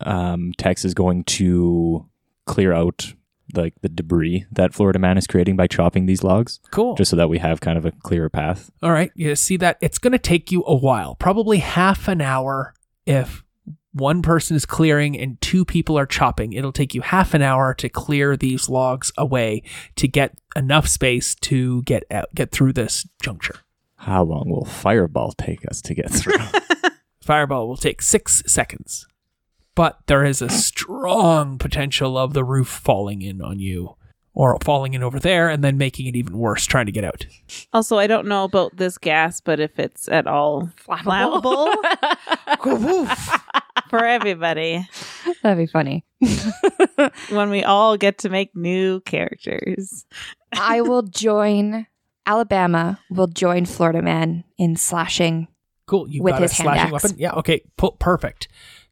um, 0.00 0.52
Tex 0.58 0.84
is 0.84 0.92
going 0.94 1.24
to 1.24 2.06
clear 2.50 2.72
out 2.72 3.14
like 3.54 3.74
the 3.82 3.88
debris 3.88 4.46
that 4.52 4.72
Florida 4.74 4.98
man 4.98 5.18
is 5.18 5.26
creating 5.26 5.56
by 5.56 5.66
chopping 5.66 6.06
these 6.06 6.22
logs, 6.22 6.60
Cool. 6.70 6.94
just 6.94 7.10
so 7.10 7.16
that 7.16 7.28
we 7.28 7.38
have 7.38 7.60
kind 7.60 7.76
of 7.76 7.84
a 7.84 7.90
clearer 7.90 8.28
path. 8.28 8.70
All 8.82 8.92
right. 8.92 9.10
You 9.14 9.34
see 9.34 9.56
that? 9.56 9.76
It's 9.80 9.98
going 9.98 10.12
to 10.12 10.18
take 10.18 10.52
you 10.52 10.62
a 10.66 10.76
while, 10.76 11.16
probably 11.16 11.58
half 11.58 12.06
an 12.06 12.20
hour 12.20 12.74
if 13.06 13.42
one 13.92 14.22
person 14.22 14.54
is 14.56 14.64
clearing 14.66 15.18
and 15.18 15.40
two 15.40 15.64
people 15.64 15.98
are 15.98 16.06
chopping. 16.06 16.52
It'll 16.52 16.70
take 16.70 16.94
you 16.94 17.00
half 17.00 17.34
an 17.34 17.42
hour 17.42 17.74
to 17.74 17.88
clear 17.88 18.36
these 18.36 18.68
logs 18.68 19.10
away 19.18 19.64
to 19.96 20.06
get 20.06 20.38
enough 20.54 20.86
space 20.86 21.34
to 21.36 21.82
get 21.82 22.04
out, 22.08 22.26
get 22.36 22.52
through 22.52 22.74
this 22.74 23.04
juncture. 23.20 23.56
How 23.96 24.22
long 24.22 24.48
will 24.48 24.64
Fireball 24.64 25.32
take 25.32 25.68
us 25.68 25.82
to 25.82 25.94
get 25.94 26.08
through? 26.08 26.38
Fireball 27.20 27.66
will 27.68 27.76
take 27.76 28.00
six 28.00 28.44
seconds, 28.46 29.06
but 29.80 29.96
there 30.08 30.26
is 30.26 30.42
a 30.42 30.50
strong 30.50 31.56
potential 31.56 32.18
of 32.18 32.34
the 32.34 32.44
roof 32.44 32.68
falling 32.68 33.22
in 33.22 33.40
on 33.40 33.58
you 33.58 33.96
or 34.34 34.58
falling 34.62 34.92
in 34.92 35.02
over 35.02 35.18
there 35.18 35.48
and 35.48 35.64
then 35.64 35.78
making 35.78 36.04
it 36.06 36.14
even 36.14 36.36
worse 36.36 36.66
trying 36.66 36.84
to 36.84 36.92
get 36.92 37.02
out. 37.02 37.24
also, 37.72 37.96
I 37.96 38.06
don't 38.06 38.26
know 38.26 38.44
about 38.44 38.76
this 38.76 38.98
gas, 38.98 39.40
but 39.40 39.58
if 39.58 39.78
it's 39.78 40.06
at 40.10 40.26
all 40.26 40.68
flammable, 40.86 41.72
for 43.88 44.04
everybody, 44.04 44.86
That'd 45.42 45.56
be 45.56 45.66
funny. 45.66 46.04
when 47.30 47.48
we 47.48 47.64
all 47.64 47.96
get 47.96 48.18
to 48.18 48.28
make 48.28 48.54
new 48.54 49.00
characters. 49.00 50.04
I 50.52 50.82
will 50.82 51.04
join 51.04 51.86
Alabama. 52.26 53.00
Will 53.08 53.28
join 53.28 53.64
Florida 53.64 54.02
Man 54.02 54.44
in 54.58 54.76
slashing. 54.76 55.48
Cool. 55.86 56.06
You 56.06 56.22
With 56.22 56.34
got 56.34 56.42
his 56.42 56.52
a 56.52 56.54
hand 56.56 56.66
slashing 56.66 56.94
axe. 56.94 57.02
weapon? 57.04 57.18
Yeah, 57.18 57.32
okay. 57.32 57.62
Pu- 57.78 57.96
perfect. 57.98 58.48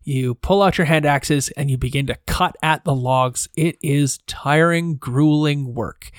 You 0.09 0.37
pull 0.37 0.63
out 0.63 0.79
your 0.79 0.87
hand 0.87 1.05
axes 1.05 1.51
and 1.51 1.71
you 1.71 1.77
begin 1.77 2.07
to 2.07 2.17
cut 2.27 2.57
at 2.63 2.83
the 2.85 2.95
logs. 2.95 3.47
It 3.59 3.77
is 3.83 4.17
tiring, 4.27 4.97
grueling 4.97 5.75
work. 5.75 6.11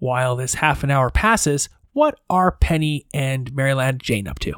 While 0.00 0.34
this 0.34 0.54
half 0.54 0.82
an 0.82 0.90
hour 0.90 1.10
passes, 1.10 1.68
what 1.92 2.18
are 2.28 2.50
Penny 2.50 3.06
and 3.14 3.54
Maryland 3.54 4.00
Jane 4.02 4.26
up 4.26 4.40
to? 4.40 4.54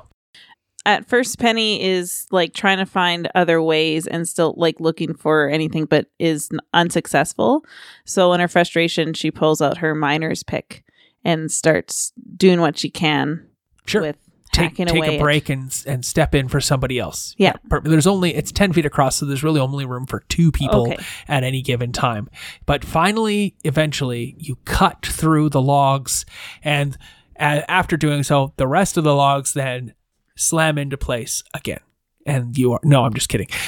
At 0.86 1.06
first, 1.06 1.38
Penny 1.38 1.84
is 1.84 2.26
like 2.30 2.54
trying 2.54 2.78
to 2.78 2.86
find 2.86 3.28
other 3.34 3.60
ways 3.60 4.06
and 4.06 4.26
still 4.26 4.54
like 4.56 4.80
looking 4.80 5.12
for 5.12 5.50
anything, 5.50 5.84
but 5.84 6.06
is 6.18 6.48
unsuccessful. 6.72 7.66
So, 8.06 8.32
in 8.32 8.40
her 8.40 8.48
frustration, 8.48 9.12
she 9.12 9.30
pulls 9.30 9.60
out 9.60 9.76
her 9.78 9.94
miner's 9.94 10.42
pick 10.42 10.82
and 11.26 11.52
starts 11.52 12.14
doing 12.38 12.62
what 12.62 12.78
she 12.78 12.88
can 12.88 13.46
Sure. 13.84 14.00
with 14.00 14.16
take 14.52 14.76
take 14.76 14.90
away 14.90 15.16
a 15.16 15.18
break 15.20 15.48
and 15.48 15.82
and 15.86 16.04
step 16.04 16.34
in 16.34 16.48
for 16.48 16.60
somebody 16.60 16.98
else. 16.98 17.34
Yeah. 17.38 17.54
there's 17.82 18.06
only 18.06 18.34
it's 18.34 18.52
ten 18.52 18.72
feet 18.72 18.86
across, 18.86 19.16
so 19.16 19.26
there's 19.26 19.42
really 19.42 19.60
only 19.60 19.84
room 19.84 20.06
for 20.06 20.20
two 20.28 20.52
people 20.52 20.92
Okay. 20.92 21.02
at 21.28 21.42
any 21.44 21.62
given 21.62 21.90
time. 21.92 22.28
But 22.66 22.84
finally, 22.84 23.56
eventually, 23.64 24.34
you 24.38 24.56
cut 24.64 25.04
through 25.06 25.48
the 25.50 25.62
logs, 25.62 26.24
and 26.62 26.96
a- 27.36 27.68
after 27.70 27.96
doing 27.96 28.22
so, 28.22 28.52
the 28.56 28.66
rest 28.68 28.96
of 28.96 29.04
the 29.04 29.14
logs 29.14 29.52
then 29.54 29.94
slam 30.36 30.78
into 30.78 30.96
place 30.96 31.42
again. 31.54 31.80
And 32.24 32.56
you 32.56 32.72
are 32.72 32.80
no, 32.84 33.04
I'm 33.04 33.14
just 33.14 33.28
kidding. 33.28 33.48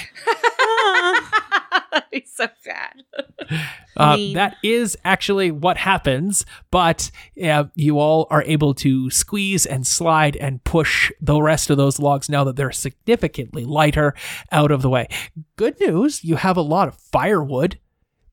He's 2.14 2.32
so 2.34 2.48
bad. 2.64 3.02
Uh, 3.96 4.16
that 4.34 4.56
is 4.64 4.98
actually 5.04 5.52
what 5.52 5.76
happens, 5.76 6.44
but 6.72 7.12
uh, 7.44 7.62
you 7.76 8.00
all 8.00 8.26
are 8.28 8.42
able 8.42 8.74
to 8.74 9.08
squeeze 9.08 9.64
and 9.64 9.86
slide 9.86 10.34
and 10.38 10.64
push 10.64 11.12
the 11.20 11.40
rest 11.40 11.70
of 11.70 11.76
those 11.76 12.00
logs 12.00 12.28
now 12.28 12.42
that 12.42 12.56
they're 12.56 12.72
significantly 12.72 13.64
lighter 13.64 14.12
out 14.50 14.72
of 14.72 14.82
the 14.82 14.90
way. 14.90 15.06
Good 15.54 15.78
news, 15.78 16.24
you 16.24 16.34
have 16.34 16.56
a 16.56 16.60
lot 16.60 16.88
of 16.88 16.96
firewood. 16.96 17.78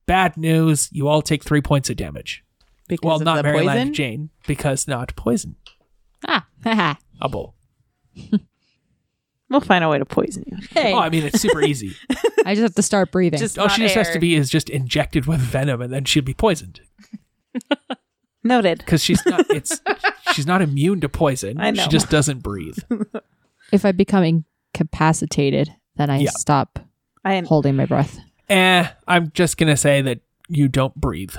Bad 0.06 0.36
news, 0.36 0.88
you 0.90 1.06
all 1.06 1.22
take 1.22 1.44
three 1.44 1.62
points 1.62 1.88
of 1.90 1.94
damage. 1.96 2.42
because 2.88 3.06
well, 3.06 3.16
of 3.18 3.22
not 3.22 3.44
Maryland. 3.44 3.94
Jane, 3.94 4.30
because 4.48 4.88
not 4.88 5.14
poison. 5.14 5.54
Ah, 6.26 6.48
haha. 6.64 6.94
A 7.20 7.28
bull. 7.28 7.54
We'll 9.52 9.60
find 9.60 9.84
a 9.84 9.88
way 9.88 9.98
to 9.98 10.04
poison 10.06 10.44
you. 10.46 10.56
Hey, 10.70 10.92
Oh, 10.94 10.98
I 10.98 11.10
mean, 11.10 11.24
it's 11.24 11.38
super 11.40 11.60
easy. 11.62 11.94
I 12.46 12.54
just 12.54 12.62
have 12.62 12.74
to 12.74 12.82
start 12.82 13.12
breathing. 13.12 13.38
Just 13.38 13.58
all 13.58 13.68
she 13.68 13.82
just 13.82 13.94
has 13.94 14.10
to 14.10 14.18
be 14.18 14.34
is 14.34 14.48
just 14.50 14.70
injected 14.70 15.26
with 15.26 15.40
venom, 15.40 15.80
and 15.82 15.92
then 15.92 16.04
she'll 16.06 16.24
be 16.24 16.32
poisoned. 16.34 16.80
Noted. 18.44 18.78
Because 18.78 19.02
she's 19.04 19.24
not. 19.26 19.46
It's 19.50 19.80
she's 20.32 20.46
not 20.46 20.62
immune 20.62 21.00
to 21.02 21.08
poison. 21.08 21.60
I 21.60 21.70
know. 21.70 21.82
She 21.82 21.88
just 21.90 22.08
doesn't 22.10 22.38
breathe. 22.42 22.78
if 23.72 23.84
I 23.84 23.92
become 23.92 24.24
incapacitated, 24.74 25.68
then 25.96 26.10
I 26.10 26.18
Yeah. 26.20 26.30
stop 26.30 26.78
I'm 27.24 27.44
holding 27.44 27.76
my 27.76 27.86
breath. 27.86 28.18
Eh, 28.48 28.88
I'm 29.06 29.30
just 29.34 29.58
gonna 29.58 29.76
say 29.76 30.00
that 30.02 30.20
you 30.48 30.68
don't 30.68 30.94
breathe. 30.96 31.36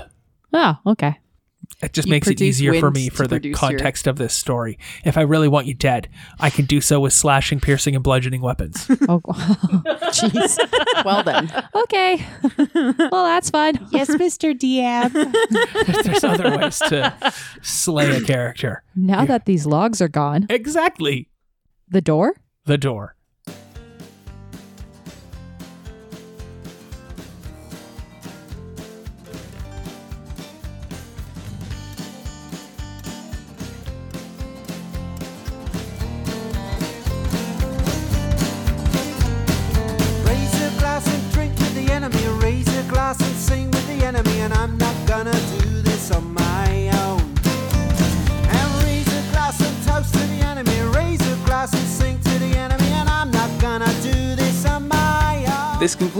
Oh, 0.52 0.76
okay. 0.86 1.18
It 1.84 1.92
just 1.92 2.08
You 2.08 2.12
makes 2.12 2.28
it 2.28 2.40
easier 2.40 2.74
for 2.80 2.90
me 2.90 3.08
for 3.10 3.24
the 3.24 3.36
produce 3.36 3.50
your- 3.50 3.58
context 3.70 4.06
of 4.06 4.16
this 4.16 4.32
story. 4.34 4.78
If 5.04 5.16
I 5.18 5.20
really 5.22 5.48
want 5.48 5.66
you 5.66 5.74
dead, 5.74 6.08
I 6.40 6.48
can 6.50 6.64
do 6.64 6.80
so 6.80 6.98
with 7.00 7.12
slashing, 7.12 7.60
piercing, 7.60 7.94
and 7.94 8.02
bludgeoning 8.02 8.40
weapons. 8.40 8.88
Oh, 9.08 9.20
Jeez. 10.14 10.56
well 11.04 11.22
then. 11.22 11.52
okay. 11.74 12.24
well, 13.12 13.24
that's 13.24 13.50
fun. 13.50 13.86
Yes, 13.90 14.08
Mr. 14.08 14.54
Diab. 14.58 15.12
There's 16.04 16.24
other 16.24 16.56
ways 16.56 16.78
to 16.78 17.14
slay 17.62 18.16
a 18.16 18.20
character. 18.22 18.82
Now 18.96 19.24
that 19.26 19.44
these 19.44 19.66
logs 19.66 20.00
are 20.00 20.08
gone, 20.08 20.46
Exactly. 20.48 21.28
the 21.88 22.00
door? 22.00 22.34
The 22.64 22.78
door. 22.78 23.14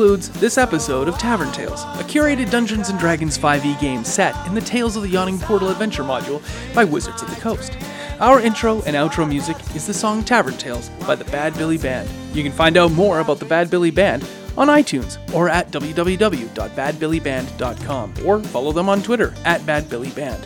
Concludes 0.04 0.28
this 0.38 0.58
episode 0.58 1.08
of 1.08 1.16
Tavern 1.16 1.50
Tales, 1.50 1.84
a 1.98 2.04
curated 2.04 2.50
Dungeons 2.50 2.92
& 2.92 2.98
Dragons 2.98 3.38
5e 3.38 3.80
game 3.80 4.04
set 4.04 4.36
in 4.46 4.54
the 4.54 4.60
Tales 4.60 4.96
of 4.96 5.02
the 5.02 5.08
Yawning 5.08 5.38
Portal 5.38 5.70
adventure 5.70 6.02
module 6.02 6.42
by 6.74 6.84
Wizards 6.84 7.22
of 7.22 7.30
the 7.30 7.40
Coast. 7.40 7.72
Our 8.20 8.38
intro 8.38 8.82
and 8.82 8.96
outro 8.96 9.26
music 9.26 9.56
is 9.74 9.86
the 9.86 9.94
song 9.94 10.22
Tavern 10.22 10.58
Tales 10.58 10.90
by 11.06 11.14
the 11.14 11.24
Bad 11.24 11.54
Billy 11.54 11.78
Band. 11.78 12.06
You 12.34 12.42
can 12.42 12.52
find 12.52 12.76
out 12.76 12.92
more 12.92 13.20
about 13.20 13.38
the 13.38 13.46
Bad 13.46 13.70
Billy 13.70 13.90
Band 13.90 14.28
on 14.58 14.68
iTunes 14.68 15.16
or 15.34 15.48
at 15.48 15.70
www.badbillyband.com 15.70 18.14
or 18.26 18.40
follow 18.40 18.72
them 18.72 18.90
on 18.90 19.02
Twitter 19.02 19.32
at 19.46 19.62
badbillyband. 19.62 20.44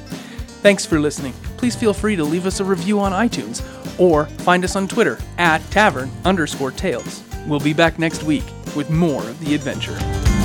Thanks 0.62 0.86
for 0.86 1.00
listening. 1.00 1.32
Please 1.56 1.74
feel 1.74 1.92
free 1.92 2.14
to 2.14 2.22
leave 2.22 2.46
us 2.46 2.61
a 2.61 2.64
review 2.64 3.00
on 3.00 3.11
iTunes 3.11 3.61
or 3.98 4.26
find 4.26 4.62
us 4.62 4.76
on 4.76 4.86
Twitter 4.86 5.18
at 5.36 5.68
tavern 5.72 6.12
underscore 6.24 6.70
tales. 6.70 7.24
We'll 7.48 7.59
be 7.59 7.72
back 7.72 7.98
next 7.98 8.22
week 8.22 8.44
with 8.74 8.90
more 8.90 9.22
of 9.22 9.38
the 9.40 9.54
adventure. 9.54 10.38